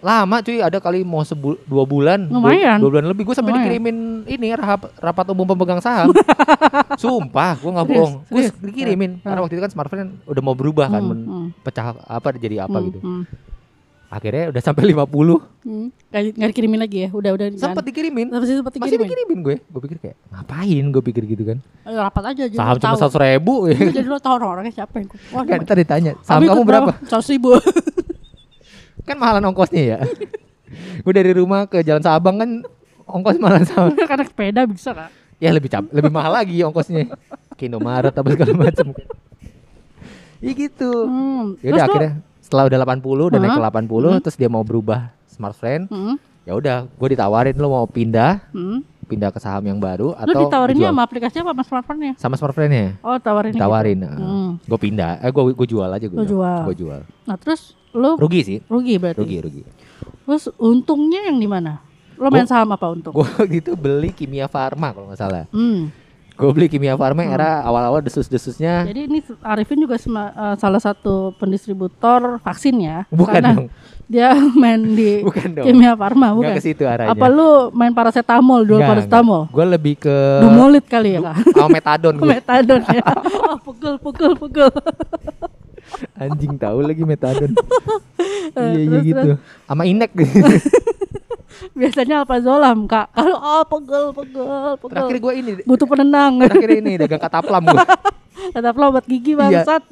Lima- 0.03 0.11
Lama 0.19 0.35
cuy, 0.39 0.59
ada 0.59 0.77
kali 0.77 0.99
mau 1.01 1.23
sebu 1.23 1.55
dua 1.63 1.83
bulan, 1.83 2.19
dua- 2.21 2.35
Lumayan. 2.37 2.77
dua, 2.77 2.89
bulan 2.91 3.05
lebih. 3.07 3.23
Gue 3.23 3.33
sampai 3.33 3.55
dikirimin 3.55 3.97
ini 4.25 4.47
rapat, 4.51 4.91
rapat 4.99 5.25
umum 5.29 5.47
pemegang 5.47 5.79
saham. 5.79 6.11
Sumpah, 6.99 7.55
gue 7.55 7.71
nggak 7.71 7.87
bohong. 7.87 8.13
Gue 8.27 8.41
dikirimin 8.61 9.11
Ah. 9.17 9.31
karena 9.31 9.39
waktu 9.41 9.53
itu 9.55 9.63
kan 9.63 9.71
smartphone 9.71 10.19
udah 10.23 10.41
mau 10.43 10.53
berubah 10.53 10.87
kan, 10.87 11.01
Hmm, 11.01 11.23
hmm, 11.23 11.47
pecah 11.63 11.95
apa 11.97 12.35
jadi 12.35 12.67
apa 12.67 12.75
hmm, 12.75 12.85
gitu. 12.85 12.99
hmm, 12.99 13.23
Akhirnya 14.13 14.53
udah 14.53 14.61
sampai 14.61 14.85
50 14.85 15.41
hmm. 15.65 15.87
Nggak, 16.13 16.49
dikirimin 16.53 16.77
lagi 16.77 16.97
ya? 17.01 17.09
Udah 17.09 17.33
udah. 17.33 17.47
Sempat 17.57 17.81
dikirimin. 17.81 18.29
Tapi 18.29 18.45
sih 18.45 18.53
sempat 18.53 18.77
Masih 18.77 18.93
dikirimin. 18.93 19.09
dikirimin 19.09 19.39
gue. 19.41 19.55
Gue 19.65 19.81
pikir 19.81 19.97
kayak 19.97 20.15
ngapain 20.29 20.83
gue 20.85 21.01
pikir 21.01 21.23
gitu 21.25 21.43
kan. 21.43 21.57
Eh, 21.81 21.97
rapat 21.97 22.23
aja 22.29 22.43
jadi 22.45 22.53
Saham 22.53 22.77
cuma 22.77 22.93
seratus 22.93 23.17
ribu. 23.17 23.53
Jadi 23.73 24.05
lo 24.05 24.21
tahu 24.21 24.37
orangnya 24.37 24.69
siapa 24.71 25.01
yang 25.01 25.09
Wah, 25.33 25.41
kan 25.41 25.65
tadi 25.65 25.81
ditanya 25.81 26.13
saham 26.21 26.45
kamu 26.45 26.61
berapa? 26.61 26.91
Seratus 27.09 27.29
ribu. 27.33 27.57
Kan 29.03 29.15
mahalan 29.19 29.43
ongkosnya 29.51 29.83
ya. 29.83 29.99
gue 31.03 31.13
dari 31.13 31.31
rumah 31.35 31.67
ke 31.67 31.83
Jalan 31.83 32.01
Sabang 32.01 32.39
kan 32.39 32.49
ongkos 33.03 33.37
malah 33.37 33.63
sama. 33.63 33.93
Karena 34.09 34.23
sepeda 34.25 34.61
bisa 34.65 34.91
kak. 34.91 35.09
Ya 35.37 35.51
lebih 35.51 35.67
cap, 35.67 35.83
lebih 35.91 36.07
mahal 36.07 36.31
lagi 36.31 36.63
ongkosnya. 36.63 37.11
Ke 37.59 37.67
Indomaret 37.67 38.15
apa 38.15 38.27
segala 38.31 38.53
macam. 38.55 38.95
Iya 40.39 40.51
gitu. 40.55 40.91
Hmm. 41.07 41.55
Ya 41.63 41.69
udah 41.75 41.85
akhirnya 41.87 42.11
setelah 42.43 42.63
udah 42.67 42.77
80 42.83 43.29
udah 43.31 43.39
naik 43.39 43.51
ke 43.55 43.61
Hah? 43.63 43.71
80 43.71 43.87
Hmm. 43.87 44.21
terus 44.21 44.37
dia 44.37 44.49
mau 44.51 44.63
berubah 44.63 45.11
smartphone. 45.27 45.87
Hmm, 45.89 46.15
Ya 46.43 46.59
udah, 46.59 46.83
gue 46.91 47.07
ditawarin 47.15 47.55
lo 47.55 47.71
mau 47.71 47.87
pindah, 47.87 48.43
hmm. 48.51 49.07
pindah 49.07 49.31
ke 49.31 49.39
saham 49.39 49.63
yang 49.63 49.79
baru 49.79 50.11
Lo 50.11 50.19
atau 50.27 50.43
ditawarinnya 50.43 50.91
sama 50.91 51.03
aplikasi 51.07 51.39
apa 51.39 51.55
sama 51.55 51.63
smartphone-nya? 51.63 52.11
sama 52.19 52.35
smartphone-nya. 52.35 52.99
Oh, 52.99 53.15
tawarin 53.15 53.55
Ditawarin. 53.55 53.97
Gitu. 54.03 54.11
Hmm. 54.19 54.51
Gue 54.67 54.79
pindah, 54.79 55.23
eh 55.23 55.31
gue 55.31 55.43
gue 55.55 55.67
jual 55.71 55.87
aja 55.87 56.03
gue. 56.03 56.19
Lo 56.19 56.27
jual. 56.27 56.61
Gue 56.67 56.75
jual. 56.75 56.99
Nah, 57.23 57.39
terus 57.39 57.79
lo 57.93 58.17
Rugi 58.17 58.41
sih, 58.41 58.57
rugi 58.65 58.97
berarti. 58.97 59.19
rugi 59.19 59.37
rugi. 59.39 59.61
Terus 60.23 60.49
untungnya 60.55 61.27
yang 61.27 61.37
di 61.37 61.45
mana? 61.45 61.79
Lo 62.15 62.27
main 62.27 62.43
Gua- 62.43 62.51
saham 62.51 62.69
apa 62.69 62.85
untung? 62.87 63.11
Gue 63.11 63.25
waktu 63.37 63.59
itu 63.59 63.71
beli 63.73 64.09
Kimia 64.09 64.45
Farma 64.45 64.89
kalau 64.89 65.07
nggak 65.07 65.19
salah. 65.19 65.45
Hmm. 65.49 65.89
Gue 66.33 66.49
beli 66.49 66.65
Kimia 66.65 66.93
Farma 66.93 67.21
Hmm. 67.21 67.29
era 67.31 67.61
awal-awal 67.61 68.01
desus-desusnya. 68.01 68.83
Jadi 68.83 69.01
ini 69.03 69.19
Arifin 69.39 69.77
juga 69.77 69.95
sema- 69.95 70.31
eh, 70.31 70.55
salah 70.55 70.79
satu 70.79 71.37
pendistributor 71.37 72.39
vaksin 72.39 72.75
ya. 72.79 73.05
Bukan 73.07 73.37
dong, 73.37 73.67
Dia 74.03 74.33
main 74.61 74.81
di 74.89 75.19
bukan 75.27 75.47
dong. 75.53 75.65
Kimia 75.65 75.93
Farma 75.93 76.31
bukan. 76.31 76.53
ke 76.53 76.61
situ 76.63 76.83
arahnya. 76.83 77.11
Apa 77.11 77.27
lu 77.27 77.49
main 77.71 77.91
paracetamol, 77.91 78.63
jual 78.63 78.81
paracetamol? 78.81 79.45
Gue 79.47 79.65
lebih 79.67 79.93
ke 79.99 80.15
Dumolit 80.39 80.85
kali 80.85 81.13
ya, 81.13 81.21
Kak? 81.23 81.35
sama 81.51 81.69
metadon. 81.71 82.13
Metadon 82.17 82.81
ya. 82.83 83.03
Oh, 83.43 83.57
pukul 83.59 83.93
pukul 83.97 84.31
pukul. 84.33 84.69
Anjing 86.15 86.55
tahu 86.55 86.81
lagi 86.81 87.03
metadon. 87.03 87.53
iya 88.55 88.81
iya 88.81 88.97
gitu. 88.99 89.29
Sama 89.63 89.83
inek. 89.83 90.11
Biasanya 91.79 92.25
apa 92.25 92.37
zolam, 92.37 92.85
Kak? 92.85 93.09
Kalau 93.11 93.37
oh 93.37 93.63
pukul 93.63 94.03
pukul 94.11 94.45
pukul. 94.77 94.89
Terakhir 94.89 95.17
gue 95.19 95.33
ini, 95.35 95.51
Butuh 95.63 95.85
penendang. 95.85 96.41
terakhir 96.41 96.71
ini 96.75 96.91
dagang 96.97 97.21
kataplam 97.21 97.61
gue. 97.63 97.81
Tetap 98.51 98.73
lo 98.73 98.85
obat 98.89 99.05
gigi 99.05 99.31
Iya. 99.31 99.63
bangsat. 99.63 99.83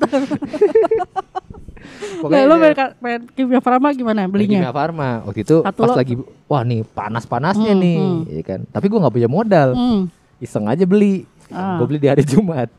Nah, 2.22 2.42
lo 2.46 2.56
main, 2.56 2.76
main 3.00 3.22
Kimia 3.28 3.58
Farma 3.60 3.90
gimana 3.92 4.26
belinya? 4.26 4.62
Kimia 4.62 4.74
Farma 4.74 5.26
waktu 5.26 5.42
itu 5.42 5.58
Satu 5.60 5.80
pas 5.80 5.90
lo- 5.90 5.98
lagi 5.98 6.14
wah 6.46 6.62
nih 6.62 6.86
panas-panasnya 6.86 7.74
Hmm, 7.74 7.82
nih, 7.82 7.98
hmm. 7.98 8.20
ya 8.32 8.44
kan. 8.44 8.60
Tapi 8.68 8.86
gue 8.86 9.00
nggak 9.00 9.16
punya 9.16 9.30
modal, 9.30 9.70
Hmm. 9.74 10.02
iseng 10.38 10.66
aja 10.66 10.84
beli. 10.84 11.26
Ah. 11.50 11.82
Gue 11.82 11.86
beli 11.90 12.00
di 12.00 12.08
hari 12.08 12.22
Jumat. 12.24 12.70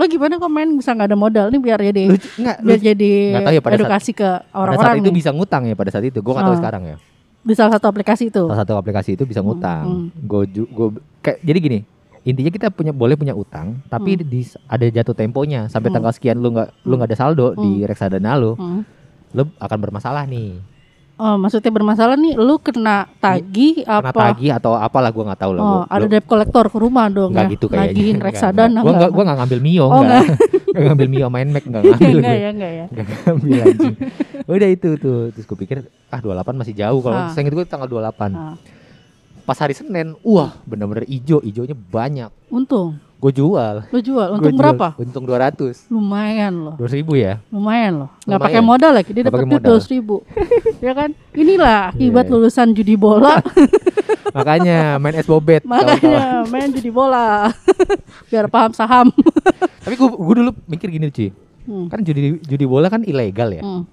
Lo 0.00 0.08
gimana 0.08 0.32
kok 0.34 0.48
main 0.48 0.70
bisa 0.72 0.90
nggak 0.90 1.06
ada 1.06 1.18
modal 1.18 1.46
nih 1.46 1.60
biar 1.60 1.78
jadi 1.82 2.02
Lucu 2.08 2.28
nggak? 2.34 2.56
biar 2.58 2.72
Lucu. 2.74 2.86
jadi 2.86 3.12
Nggak 3.30 3.42
tahu 3.42 3.52
ya 3.52 3.60
pada 3.60 3.68
saat- 3.70 3.80
edukasi 3.82 4.10
ke 4.12 4.24
saat 4.24 4.56
orang-orang 4.56 4.96
itu 4.96 5.04
nih. 5.04 5.14
bisa 5.14 5.30
ngutang 5.30 5.62
ya 5.62 5.74
pada 5.74 5.90
saat 5.90 6.04
itu. 6.06 6.18
Gue 6.18 6.32
nggak 6.32 6.46
tahu 6.46 6.56
Ah. 6.56 6.58
sekarang 6.58 6.82
ya. 6.86 6.96
di 7.40 7.54
salah 7.54 7.72
satu 7.72 7.86
aplikasi 7.86 8.28
itu. 8.28 8.42
Salah 8.42 8.60
satu 8.60 8.74
aplikasi 8.74 9.10
itu 9.12 9.24
bisa 9.24 9.40
ngutang. 9.40 9.84
hmm. 9.84 10.06
Gue 10.22 10.42
gue 10.48 10.88
kayak 11.20 11.38
jadi 11.40 11.58
gini. 11.58 11.78
Intinya 12.22 12.48
kita 12.50 12.68
punya 12.68 12.92
boleh 12.92 13.12
punya 13.14 13.32
utang, 13.32 13.80
tapi 13.86 14.12
Hmm. 14.14 14.24
di, 14.24 14.40
ada 14.66 14.86
jatuh 14.86 15.12
temponya 15.14 15.64
sampai 15.66 15.88
Hmm. 15.88 15.96
tanggal 15.96 16.12
sekian 16.12 16.36
lu 16.36 16.48
nggak 16.50 16.68
lu 16.82 16.92
nggak 16.94 17.08
ada 17.08 17.16
saldo 17.18 17.52
di 17.54 17.80
reksadana 17.82 18.36
lu, 18.36 18.52
Hmm. 18.52 18.84
lu 19.30 19.48
akan 19.54 19.78
bermasalah 19.78 20.24
nih. 20.26 20.60
Oh, 21.20 21.36
maksudnya 21.36 21.68
bermasalah 21.68 22.16
nih, 22.16 22.32
lu 22.32 22.56
kena 22.56 23.04
tagih 23.18 23.84
Kena 23.84 24.00
apa? 24.00 24.32
tagih 24.32 24.50
atau 24.50 24.72
apalah 24.72 25.08
gue 25.08 25.20
nggak 25.20 25.36
tahu 25.38 25.52
lah. 25.52 25.60
Oh, 25.60 25.68
Gua- 25.76 25.84
ada 25.86 26.00
gua- 26.00 26.10
debt 26.10 26.24
collector 26.24 26.64
ke 26.66 26.78
rumah 26.78 27.06
dong 27.06 27.30
Enggak 27.30 27.44
ya. 27.44 27.52
gitu 27.52 27.66
kayaknya. 27.66 27.92
Nagihin 27.92 28.18
reksadana. 28.24 28.80
Gua 28.80 28.92
enggak 28.94 29.10
gua 29.10 29.22
enggak 29.22 29.38
ngambil 29.38 29.58
Mio 29.60 29.84
Oh, 29.84 30.00
enggak. 30.00 30.24
Enggak 30.66 30.84
ngambil 30.88 31.08
Mio 31.08 31.26
main 31.28 31.48
Mac 31.50 31.62
enggak 31.62 31.82
ngambil 31.86 32.16
enggak 32.16 32.36
ya, 32.36 32.48
enggak 32.50 32.72
ya. 32.72 32.86
Enggak 32.88 33.06
ngambil 33.20 33.58
anjing. 33.62 33.94
Udah 34.46 34.68
itu 34.70 34.88
tuh. 34.96 35.20
Terus 35.30 35.44
gue 35.44 35.58
pikir 35.58 35.76
ah 36.08 36.18
28 36.18 36.32
masih 36.56 36.74
jauh 36.74 37.00
kalau 37.00 37.18
Ah. 37.18 37.28
saya 37.28 37.44
ingat 37.44 37.54
gue 37.54 37.64
tanggal 37.64 37.84
28. 37.86 38.32
Nah, 38.32 38.56
Pas 39.42 39.58
hari 39.58 39.74
Senin, 39.74 40.14
wah 40.20 40.56
bener-bener 40.62 41.04
ijo, 41.04 41.38
ijonya 41.40 41.74
banyak. 41.74 42.30
untung. 42.48 42.96
Gue 43.20 43.32
jual. 43.36 43.84
Lu 43.86 44.00
jual, 44.00 44.26
Gua 44.26 44.36
untung 44.40 44.48
jual. 44.50 44.60
berapa? 44.64 44.86
Untung 44.96 45.24
200. 45.28 45.92
Lumayan 45.92 46.52
loh. 46.56 46.74
200 46.80 46.96
ribu 46.96 47.12
ya. 47.14 47.36
Lumayan 47.48 47.92
loh. 48.00 48.10
Nggak 48.24 48.40
pakai 48.40 48.60
modal 48.64 48.92
lagi, 48.96 49.10
dia 49.12 49.20
Nggak 49.20 49.28
dapat 49.28 49.44
duit 49.44 49.54
modal. 49.60 49.76
200 49.76 49.92
ribu. 49.92 50.16
ya 50.88 50.92
kan? 50.96 51.10
Inilah 51.30 51.92
akibat 51.92 52.24
Iya. 52.24 52.32
lulusan 52.32 52.68
judi 52.72 52.96
bola. 52.96 53.36
Makanya 54.36 54.96
main 54.96 55.14
es 55.14 55.26
bobet. 55.26 55.62
kawan-kawan. 55.62 56.00
Makanya 56.00 56.24
main 56.48 56.70
judi 56.70 56.88
bola. 56.88 57.52
Biar 58.32 58.48
paham 58.48 58.72
saham. 58.72 59.12
Tapi 59.80 59.94
gue 59.94 60.08
gue 60.08 60.34
dulu 60.40 60.50
mikir 60.64 60.88
gini 60.88 61.12
cuy. 61.12 61.28
Hmm. 61.62 61.86
Kan 61.86 62.00
judi 62.00 62.40
judi 62.40 62.64
bola 62.64 62.88
kan 62.88 63.04
ilegal 63.04 63.52
ya. 63.52 63.60
Hmm. 63.60 63.84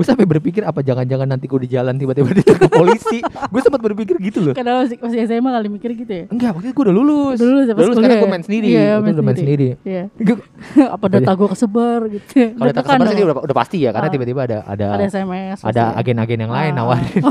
Gue 0.00 0.08
sampai 0.08 0.24
berpikir 0.24 0.64
apa 0.64 0.80
jangan-jangan 0.80 1.28
nanti 1.28 1.44
gue 1.44 1.60
di 1.60 1.68
jalan 1.68 1.92
tiba-tiba 1.94 2.32
ditangkap 2.32 2.72
polisi. 2.72 3.20
gue 3.20 3.60
sempat 3.60 3.84
berpikir 3.84 4.16
gitu 4.18 4.40
loh. 4.40 4.54
Karena 4.56 4.80
masih, 4.80 4.96
masih 4.96 5.18
SMA 5.28 5.50
kali 5.50 5.68
mikir 5.68 5.90
gitu 5.92 6.08
ya. 6.08 6.24
Enggak, 6.26 6.56
waktu 6.56 6.66
itu 6.66 6.74
gue 6.74 6.84
udah 6.88 6.96
lulus. 6.96 7.36
Udah 7.36 7.46
lulus 7.46 7.66
ya, 7.68 7.74
Udah 7.76 7.84
lulus 7.84 7.96
karena 7.98 8.16
gue 8.16 8.24
ya? 8.24 8.32
main 8.32 8.40
sendiri. 8.42 8.66
Iya, 8.66 8.92
main 8.96 9.12
udah 9.12 9.24
main 9.24 9.36
sendiri. 9.36 9.68
Iya. 9.84 10.02
Apa 10.96 11.06
data 11.06 11.30
gue 11.36 11.48
kesebar 11.52 12.00
gitu. 12.08 12.30
ya. 12.32 12.48
Kalau 12.50 12.68
data 12.72 12.80
kabar 12.82 13.04
sih 13.06 13.20
udah, 13.20 13.36
udah 13.44 13.56
pasti 13.56 13.76
ya 13.78 13.90
karena 13.92 14.08
Ah. 14.08 14.14
tiba-tiba 14.16 14.40
ada 14.42 14.58
ada 14.64 14.86
ada 14.96 15.04
SMS. 15.04 15.58
ada 15.60 15.84
ya. 15.86 15.98
agen-agen 16.00 16.38
yang 16.40 16.50
lain 16.50 16.72
Ah. 16.72 16.76
nawarin. 16.80 17.22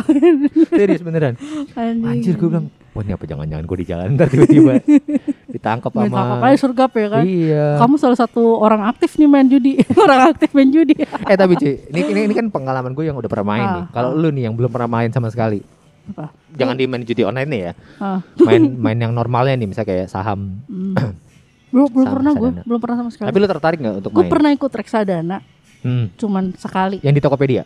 Serius 0.77 1.01
beneran. 1.01 1.34
Anjir 1.73 2.38
gue 2.38 2.45
bilang, 2.47 2.69
wah 2.93 3.01
ini 3.01 3.12
apa 3.12 3.25
jangan-jangan 3.25 3.65
gue 3.65 3.77
di 3.79 3.88
jalan 3.88 4.10
tiba-tiba 4.13 4.73
ditangkap 5.50 5.90
sama 5.90 6.06
tangkap 6.08 6.38
aja 6.46 6.58
surgap 6.58 6.92
ya 6.94 7.08
kan. 7.10 7.24
Iya. 7.26 7.66
Kamu 7.78 7.96
salah 7.98 8.16
satu 8.16 8.56
orang 8.56 8.86
aktif 8.86 9.18
nih 9.18 9.26
main 9.26 9.46
judi. 9.46 9.82
orang 10.06 10.30
aktif 10.30 10.54
main 10.54 10.70
judi. 10.70 10.94
Eh 11.02 11.36
tapi 11.36 11.58
cuy, 11.58 11.74
ini, 11.90 12.00
ini 12.08 12.20
ini 12.30 12.34
kan 12.34 12.48
pengalaman 12.48 12.94
gue 12.94 13.04
yang 13.04 13.18
udah 13.18 13.26
pernah 13.26 13.48
main 13.50 13.66
Ah, 13.66 13.74
nih. 13.76 13.84
Kalau 13.90 14.10
lu 14.14 14.30
nih 14.30 14.46
yang 14.46 14.54
belum 14.54 14.70
pernah 14.70 14.88
main 14.88 15.10
sama 15.10 15.28
sekali, 15.28 15.66
Apa? 16.08 16.30
jangan 16.54 16.78
di 16.78 16.86
main 16.86 17.02
judi 17.02 17.22
online 17.22 17.50
nih 17.50 17.62
ya. 17.62 17.72
Ah. 17.98 18.20
Main 18.38 18.64
main 18.86 18.98
yang 18.98 19.12
normalnya 19.12 19.58
nih, 19.58 19.68
misalnya 19.68 19.90
kayak 19.90 20.08
saham. 20.08 20.62
Hmm. 20.70 20.94
belum 21.74 21.86
belum 21.94 22.08
pernah 22.10 22.32
gue, 22.34 22.50
belum 22.66 22.80
pernah 22.80 22.98
sama 23.02 23.10
sekali. 23.10 23.28
Tapi 23.30 23.38
lu 23.38 23.48
tertarik 23.48 23.78
nggak 23.78 23.96
untuk 24.00 24.12
Gue 24.14 24.24
main? 24.26 24.32
pernah 24.32 24.50
ikut 24.50 24.72
reksadana, 24.72 25.38
Hmm. 25.80 26.12
cuman 26.14 26.52
sekali. 26.56 26.98
Yang 27.00 27.14
di 27.16 27.22
Tokopedia? 27.22 27.64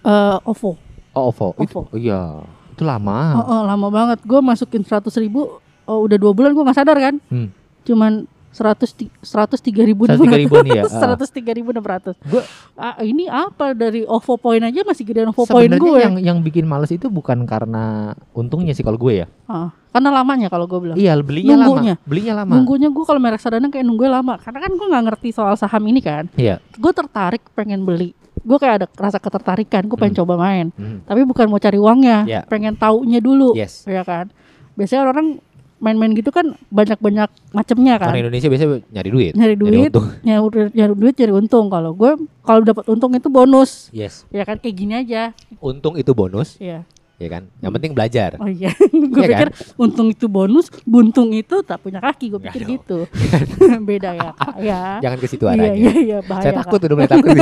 Eh, 0.00 0.36
OVO. 0.42 0.78
Oh, 1.12 1.28
OVO. 1.28 1.52
OVO. 1.54 1.62
Itu, 1.62 1.78
oh 1.84 1.98
iya. 1.98 2.40
Itu 2.72 2.80
itu 2.80 2.88
lama. 2.88 3.36
Oh, 3.36 3.44
oh, 3.44 3.62
lama 3.68 3.86
banget. 3.92 4.24
Gue 4.24 4.40
masukin 4.40 4.80
seratus 4.80 5.12
ribu, 5.20 5.60
oh, 5.84 6.04
udah 6.04 6.16
dua 6.16 6.32
bulan 6.32 6.52
gue 6.52 6.64
nggak 6.64 6.78
sadar 6.78 6.98
kan. 6.98 7.14
Hmm. 7.28 7.48
Cuman 7.84 8.12
seratus 8.50 8.98
seratus 9.22 9.62
tiga 9.62 9.86
ribu 9.86 10.10
103 10.10 10.26
ribuan 10.34 10.66
ya, 10.66 10.82
ah. 10.82 10.90
seratus 10.90 11.30
tiga 11.30 11.54
ribu 11.54 11.70
enam 11.70 11.86
ratus. 11.86 12.18
Gua- 12.26 12.42
Ah, 12.74 12.98
ini 12.98 13.30
apa 13.30 13.76
dari 13.78 14.02
OVO 14.02 14.40
point 14.40 14.58
aja 14.58 14.82
masih 14.82 15.06
gedean 15.06 15.30
OVO 15.30 15.46
point 15.46 15.70
gue. 15.70 15.98
yang 16.02 16.16
yang 16.18 16.38
bikin 16.42 16.66
males 16.66 16.90
itu 16.90 17.06
bukan 17.06 17.46
karena 17.46 18.10
untungnya 18.34 18.74
sih 18.74 18.82
kalau 18.82 18.98
gue 18.98 19.22
ya. 19.22 19.26
Ah, 19.46 19.70
karena 19.94 20.10
lamanya 20.10 20.50
kalau 20.50 20.66
gue 20.66 20.80
bilang. 20.82 20.96
Iya, 20.98 21.14
belinya 21.22 21.60
Nunggunya. 21.60 21.94
lama. 21.94 22.08
Belinya 22.10 22.34
lama. 22.42 22.52
Nunggunya 22.58 22.88
gue 22.90 23.04
kalau 23.06 23.20
merek 23.22 23.38
sadana 23.38 23.70
kayak 23.70 23.86
nunggunya 23.86 24.18
lama. 24.18 24.34
Karena 24.42 24.58
kan 24.58 24.72
gue 24.74 24.86
nggak 24.88 25.04
ngerti 25.12 25.28
soal 25.30 25.54
saham 25.54 25.84
ini 25.86 26.00
kan. 26.02 26.26
Iya. 26.34 26.58
Gue 26.74 26.90
tertarik 26.90 27.46
pengen 27.54 27.86
beli. 27.86 28.18
Gue 28.40 28.58
kayak 28.58 28.74
ada 28.82 28.86
rasa 28.98 29.22
ketertarikan. 29.22 29.86
Gue 29.86 29.94
pengen 29.94 30.18
coba 30.24 30.34
main. 30.34 30.72
Hmm. 30.74 31.04
Tapi 31.04 31.22
bukan 31.22 31.46
mau 31.46 31.60
cari 31.60 31.78
uangnya. 31.78 32.24
Iya. 32.26 32.40
Pengen 32.48 32.74
taunya 32.74 33.22
dulu. 33.22 33.54
Yes. 33.54 33.84
Ya 33.84 34.02
kan. 34.02 34.32
Biasanya 34.74 35.06
orang 35.06 35.38
main-main 35.80 36.12
gitu 36.12 36.28
kan 36.28 36.54
banyak-banyak 36.68 37.28
macemnya 37.56 37.96
kan. 37.96 38.12
Orang 38.12 38.28
Indonesia 38.28 38.48
biasanya 38.52 38.84
nyari 38.92 39.08
duit. 39.10 39.32
Nyari 39.32 39.54
duit, 39.56 39.90
untung. 39.90 40.06
nyari, 40.28 40.46
nyari 40.76 40.94
duit, 40.94 41.14
nyari 41.16 41.32
untung. 41.32 41.66
Kalau 41.72 41.90
gue 41.96 42.10
kalau 42.44 42.60
dapat 42.62 42.84
untung 42.86 43.12
itu 43.16 43.28
bonus. 43.32 43.88
Yes. 43.90 44.28
Ya 44.28 44.44
kan 44.44 44.60
kayak 44.60 44.76
gini 44.76 44.94
aja. 45.00 45.32
Untung 45.58 45.96
itu 45.96 46.12
bonus, 46.12 46.60
Iya. 46.60 46.84
Ya 47.20 47.28
kan? 47.30 47.42
Yang 47.60 47.72
penting 47.76 47.92
belajar. 47.92 48.30
Oh 48.36 48.48
iya, 48.48 48.72
gue 48.72 49.20
Iya 49.20 49.28
pikir 49.28 49.48
untung 49.76 50.08
itu 50.08 50.24
bonus, 50.26 50.72
buntung 50.82 51.28
itu 51.30 51.60
tak 51.60 51.78
punya 51.78 52.00
kaki. 52.00 52.32
Gue 52.32 52.40
pikir 52.42 52.62
dong. 52.62 52.70
gitu. 52.74 52.98
Beda 53.88 54.10
ya, 54.10 54.32
Kak. 54.32 54.54
Ya. 54.58 54.80
Jangan 54.98 55.18
ke 55.20 55.26
situ 55.26 55.44
Iya, 55.44 55.52
arahnya. 55.54 55.72
iya, 55.76 55.92
iya, 55.94 56.18
bahaya. 56.20 56.42
Saya 56.42 56.52
Kak. 56.54 56.60
takut 56.64 56.80
udah 56.80 56.96
mulai 56.96 57.10
takut. 57.10 57.30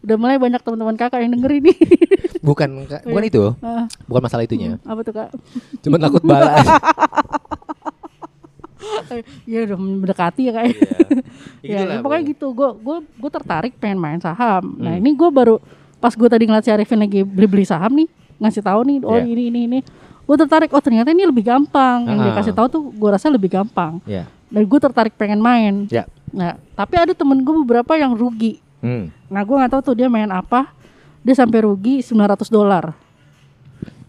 Udah 0.00 0.16
mulai 0.16 0.38
banyak 0.38 0.62
teman-teman 0.62 0.96
kakak 0.96 1.20
yang 1.20 1.34
dengerin 1.34 1.66
nih. 1.66 1.76
Bukan 2.40 2.68
bukan 3.04 3.22
itu, 3.26 3.42
Ah, 3.60 3.84
bukan 4.06 4.22
masalah 4.22 4.46
itunya. 4.46 4.78
apa 4.80 5.02
tuh 5.02 5.12
kak? 5.12 5.28
Cuma 5.82 5.98
takut 5.98 6.22
bala. 6.22 6.62
Ya 9.44 9.64
udah 9.64 9.76
mendekati 9.76 10.46
ya 10.46 10.52
kak. 10.54 10.64
Iya. 11.60 11.78
ya, 11.82 11.98
pokoknya 11.98 12.22
gitu. 12.26 12.46
Gue 12.52 12.70
gue 12.74 12.96
gue 13.02 13.30
tertarik 13.30 13.74
pengen 13.76 13.98
main 13.98 14.16
saham. 14.16 14.76
Nah 14.76 14.94
Hmm. 14.94 15.00
ini 15.00 15.10
gue 15.12 15.28
baru 15.28 15.58
pas 15.96 16.12
gue 16.12 16.24
tadi 16.24 16.44
ngeliat 16.44 16.62
si 16.62 16.70
Arifin 16.70 17.00
lagi 17.00 17.20
beli 17.20 17.46
beli 17.46 17.64
saham 17.64 17.92
nih 17.94 18.08
ngasih 18.38 18.60
tahu 18.60 18.80
nih 18.82 18.96
oh 19.00 19.14
Iya. 19.14 19.24
ini 19.24 19.42
ini 19.46 19.60
ini. 19.66 19.78
Gue 20.22 20.36
tertarik 20.36 20.70
oh 20.70 20.80
ternyata 20.80 21.08
ini 21.08 21.22
lebih 21.22 21.42
gampang. 21.42 22.04
Yang 22.04 22.18
dia 22.18 22.30
Ah. 22.30 22.36
kasih 22.36 22.52
tahu 22.52 22.66
tuh 22.68 22.82
gue 22.88 23.08
rasa 23.08 23.26
lebih 23.28 23.48
gampang. 23.48 24.02
Ya. 24.04 24.26
Dan 24.46 24.62
gue 24.62 24.78
tertarik 24.78 25.14
pengen 25.14 25.38
main. 25.38 25.86
Ya. 25.86 26.04
Nah 26.28 26.54
tapi 26.72 26.96
ada 26.96 27.12
temen 27.12 27.38
gue 27.38 27.54
beberapa 27.58 27.94
yang 27.94 28.12
rugi. 28.12 28.58
Hmm. 28.78 29.08
Nah 29.26 29.40
gue 29.40 29.54
nggak 29.54 29.70
tahu 29.70 29.82
tuh 29.84 29.94
dia 29.94 30.06
main 30.06 30.28
apa. 30.28 30.68
Dia 31.20 31.34
sampai 31.34 31.58
rugi 31.60 32.00
900 32.00 32.46
dolar. 32.48 32.94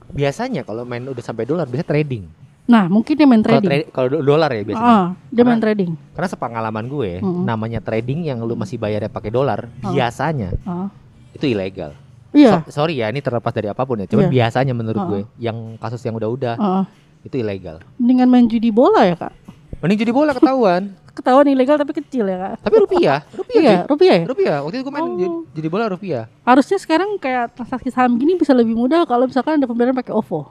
Biasanya 0.08 0.63
kalau 0.63 0.82
main 0.84 1.04
udah 1.04 1.20
sampai 1.20 1.44
dolar 1.44 1.66
bisa 1.66 1.82
trading. 1.82 2.26
Nah 2.66 2.86
mungkin 2.86 3.13
dia 3.13 3.24
main 3.24 3.40
trading. 3.40 3.70
tra- 3.70 3.92
kalau 3.92 4.08
do- 4.10 4.26
dolar 4.26 4.50
ya 4.50 4.62
biasanya. 4.62 4.92
Ah, 4.92 5.08
dia 5.30 5.42
main 5.42 5.56
Karena- 5.56 5.63
trading. 5.63 5.92
Karena 6.12 6.28
sepengalaman 6.28 6.86
gue, 6.86 7.12
Mm-mm. 7.18 7.44
namanya 7.44 7.80
trading 7.80 8.26
yang 8.26 8.40
lu 8.40 8.54
masih 8.54 8.76
bayarnya 8.76 9.08
pakai 9.08 9.30
dolar, 9.30 9.72
Ah. 9.80 9.90
biasanya 9.90 10.52
Ah. 10.63 10.92
itu 11.32 11.48
ilegal. 11.48 11.96
Iya. 12.32 12.63
So- 12.63 12.84
sorry 12.84 13.00
ya, 13.00 13.08
ini 13.08 13.20
terlepas 13.20 13.50
dari 13.50 13.68
apa 13.68 13.82
pun 13.82 13.98
ya. 13.98 14.06
Cuman 14.06 14.28
Iya. 14.28 14.32
biasanya 14.32 14.74
menurut 14.74 15.00
Ah. 15.00 15.08
gue, 15.08 15.22
yang 15.38 15.58
kasus 15.78 16.02
yang 16.02 16.13
udah-udah 16.13 16.56
Ah. 16.56 16.84
itu 17.22 17.36
ilegal. 17.36 17.80
Mendingan 17.98 18.28
main 18.28 18.46
judi 18.46 18.70
bola 18.70 19.04
ya 19.04 19.16
kak. 19.16 19.34
Mending 19.78 20.00
jadi 20.00 20.12
bola 20.12 20.34
ketahuan. 20.34 20.90
Ketahuan 21.18 21.46
ilegal 21.48 21.78
tapi 21.78 21.94
kecil 21.94 22.26
ya 22.26 22.38
kak. 22.38 22.54
Tapi 22.62 22.76
rupiah, 22.78 23.20
rupiah 23.32 23.62
Iya, 23.62 23.76
rupiah 23.86 24.16
ya. 24.16 24.26
Rupiah. 24.26 24.58
Waktu 24.62 24.76
itu 24.76 24.84
gue 24.84 24.94
main 24.94 25.06
Oh. 25.06 25.46
jadi 25.50 25.68
bola 25.68 25.86
rupiah. 25.88 26.24
Harusnya 26.42 26.78
sekarang 26.78 27.18
kayak 27.18 27.54
transaksi 27.54 27.90
saham 27.90 28.16
gini 28.16 28.34
bisa 28.34 28.54
lebih 28.54 28.74
mudah 28.74 29.02
kalau 29.04 29.26
misalkan 29.26 29.58
ada 29.58 29.66
pembayaran 29.66 29.94
pakai 29.94 30.13
OVO 30.13 30.50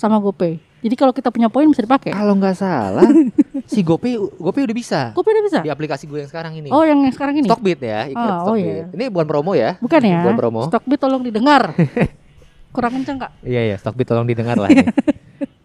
sama 0.00 0.16
GoPay. 0.16 0.56
Jadi 0.80 0.94
kalau 0.96 1.12
kita 1.12 1.28
punya 1.28 1.46
poin 1.46 1.68
bisa 1.68 1.84
dipakai. 1.84 2.08
Kalau 2.08 2.32
nggak 2.32 2.56
salah, 2.56 3.04
si 3.72 3.84
GoPay 3.84 4.16
GoPay 4.16 4.62
udah 4.64 4.72
bisa 4.74 5.00
GoPay 5.12 5.32
udah 5.36 5.44
bisa. 5.44 5.58
di 5.60 5.68
aplikasi 5.68 6.08
gue 6.08 6.24
yang 6.24 6.30
sekarang 6.32 6.56
ini. 6.56 6.72
Oh 6.72 6.80
yang 6.80 7.04
sekarang 7.12 7.36
ini. 7.36 7.44
Stockbit 7.44 7.78
ya, 7.78 8.08
ikut 8.08 8.16
Ah, 8.16 8.40
oh 8.42 8.56
Stockbit. 8.56 8.64
iya. 8.64 8.84
Ini 8.90 9.04
bukan 9.12 9.26
promo 9.28 9.52
ya. 9.52 9.76
Bukan 9.76 10.00
ya. 10.00 10.24
Bukan 10.24 10.34
promo. 10.34 10.60
Stockbit 10.66 10.96
tolong 10.96 11.20
didengar. 11.20 11.76
Kurang 12.74 12.96
kenceng 12.96 13.20
kak. 13.20 13.30
Iya 13.44 13.62
ya, 13.68 13.76
Stockbit 13.76 14.08
tolong 14.08 14.24
didengar 14.24 14.56
lah. 14.56 14.72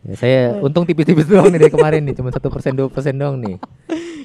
Ya, 0.05 0.13
saya 0.13 0.39
untung 0.61 0.85
tipis-tipis 0.85 1.25
doang 1.25 1.49
nih 1.49 1.65
dari 1.65 1.73
kemarin 1.73 2.05
nih, 2.05 2.13
cuma 2.13 2.29
satu 2.29 2.53
persen 2.53 2.77
dua 2.77 2.93
persen 2.93 3.17
doang 3.17 3.41
nih. 3.41 3.57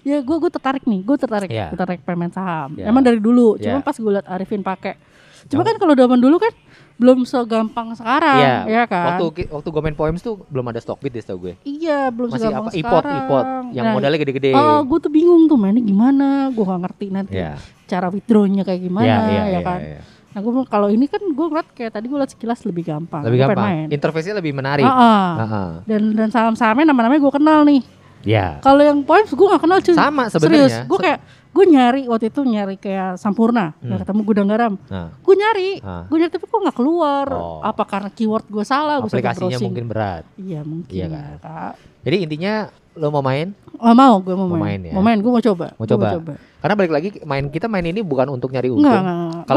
Ya 0.05 0.21
gue 0.21 0.37
gue 0.37 0.53
tertarik 0.53 0.85
nih. 0.85 1.01
Gue 1.01 1.17
tertarik. 1.17 1.49
Iya. 1.49 1.73
Gue 1.73 1.81
tertarik 1.81 2.05
pemain 2.05 2.29
saham. 2.29 2.77
Iya. 2.77 2.93
Emang 2.93 3.01
dari 3.01 3.17
dulu. 3.17 3.57
Cuma 3.57 3.81
Iya. 3.81 3.81
pas 3.81 3.97
gue 3.97 4.13
liat 4.13 4.29
Arifin 4.29 4.61
pakai. 4.61 5.01
Cuma 5.49 5.65
kan 5.65 5.81
kalau 5.81 5.97
zaman 5.97 6.21
dulu 6.21 6.37
kan 6.37 6.53
belum 7.01 7.25
segampang 7.25 7.97
sekarang. 7.97 8.37
Iya, 8.37 8.55
ya 8.69 8.83
kan. 8.85 9.17
Waktu 9.17 9.49
waktu 9.49 9.69
gue 9.73 9.83
main 9.83 9.97
Poems 9.97 10.21
tuh 10.21 10.45
belum 10.47 10.69
ada 10.69 10.77
Stockbit 10.79 11.17
deh 11.17 11.25
setahu 11.25 11.49
gue. 11.49 11.55
Iya 11.65 12.13
belum 12.13 12.29
Masih 12.29 12.45
segampang 12.45 12.69
apa 12.69 12.77
ipot 12.77 13.05
ipot 13.09 13.47
yang 13.73 13.85
Nah, 13.89 13.95
modalnya 13.97 14.19
gede-gede. 14.21 14.53
Oh, 14.53 14.85
gue 14.85 14.99
tuh 15.01 15.09
bingung 15.09 15.49
tuh 15.49 15.57
mainnya 15.57 15.81
gimana. 15.81 16.53
Gue 16.53 16.61
gak 16.63 16.81
ngerti 16.85 17.07
nanti 17.09 17.41
Iya. 17.41 17.57
cara 17.89 18.07
withdrawnya 18.07 18.63
kayak 18.63 18.81
gimana 18.85 19.09
Iya, 19.09 19.17
iya, 19.25 19.33
ya 19.33 19.45
iya, 19.49 19.61
kan. 19.65 19.79
iya. 19.81 20.01
Nah, 20.31 20.39
gue 20.39 20.53
kalau 20.69 20.89
ini 20.89 21.09
kan 21.09 21.19
gue 21.19 21.47
ngeliat 21.49 21.69
kayak 21.73 21.91
tadi 21.91 22.07
gue 22.07 22.15
liat 22.15 22.31
sekilas 22.31 22.61
lebih 22.63 22.85
gampang. 22.85 23.25
Lebih 23.25 23.39
gampang. 23.43 23.67
Main. 23.67 23.87
Interface-nya 23.89 24.37
lebih 24.37 24.53
menarik. 24.53 24.85
Ah, 24.85 24.93
ah. 24.93 25.31
Heeh. 25.41 25.71
Dan 25.89 26.03
dan 26.13 26.29
saham-sahamnya 26.29 26.87
nama-namanya 26.87 27.19
gue 27.19 27.33
kenal 27.33 27.65
nih. 27.65 27.81
Ya. 28.21 28.61
Kalau 28.61 28.85
yang 28.85 29.01
points 29.01 29.33
gue 29.33 29.47
gak 29.49 29.59
kenal 29.59 29.81
cuy. 29.81 29.97
Sama 29.97 30.29
Serius, 30.29 30.69
sebenarnya. 30.69 30.81
gue 30.85 30.99
kayak 31.01 31.19
gue 31.51 31.65
nyari 31.67 32.07
waktu 32.07 32.29
itu 32.29 32.41
nyari 32.41 32.77
kayak 32.77 33.15
Sampurna, 33.15 33.75
Hmm. 33.77 33.99
ketemu 33.99 34.21
gudang 34.23 34.47
garam. 34.47 34.79
Nah, 34.87 35.11
Gue 35.19 35.35
nyari, 35.35 35.71
Ah. 35.81 36.07
gue 36.07 36.17
nyari 36.17 36.31
tapi 36.31 36.45
kok 36.45 36.57
nggak 36.57 36.73
keluar. 36.73 37.27
Oh. 37.29 37.59
Apa 37.61 37.83
karena 37.85 38.09
keyword 38.09 38.47
gue 38.47 38.63
salah? 38.63 38.99
Gua 38.99 39.07
aplikasinya 39.07 39.51
browsing. 39.51 39.67
mungkin 39.67 39.85
berat. 39.87 40.25
Iya 40.35 40.61
mungkin. 40.63 40.89
Iya 40.89 41.05
ya, 41.05 41.11
kan? 41.11 41.37
Kak. 41.41 41.73
Jadi 42.01 42.17
intinya 42.23 42.55
lo 42.93 43.09
mau 43.09 43.21
main 43.21 43.53
Oh 43.77 43.91
mau, 43.91 44.19
gue 44.19 44.31
mau, 44.31 44.45
Mau 44.45 44.55
main. 44.57 44.77
main 44.77 44.91
ya? 44.91 44.93
Mau 44.93 45.01
main, 45.01 45.17
gue 45.17 45.27
mau 45.29 45.41
coba. 45.41 45.67
Mau 45.75 45.85
Gua 45.85 45.97
coba. 46.13 46.35
karena 46.61 46.75
balik 46.77 46.93
lagi 46.93 47.09
main 47.23 47.45
kita 47.47 47.65
main 47.65 47.83
ini 47.83 48.01
bukan 48.01 48.29
untuk 48.31 48.51
nyari 48.51 48.69
untung. 48.69 48.87
Kalau 48.87 49.01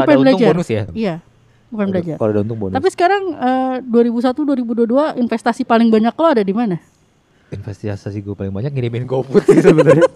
ada 0.02 0.16
untung 0.16 0.24
belajar. 0.34 0.48
bonus 0.50 0.68
ya. 0.68 0.82
Iya, 0.90 1.14
bukan 1.68 1.86
belajar. 1.88 2.16
Kalau 2.16 2.30
ada 2.30 2.40
untung 2.40 2.58
bonus. 2.58 2.74
Tapi 2.74 2.88
sekarang 2.90 3.22
eh, 3.30 3.76
2001 3.82 4.42
2022 4.42 5.20
investasi 5.20 5.62
paling 5.62 5.88
banyak 5.88 6.10
lo 6.12 6.26
ada 6.26 6.40
di 6.40 6.52
mana? 6.52 6.76
investasi 7.46 8.18
gue 8.18 8.34
paling 8.34 8.50
banyak 8.50 8.72
ngirimin 8.72 9.04
GoFood 9.04 9.44
sih 9.44 9.62
sebenarnya. 9.62 10.02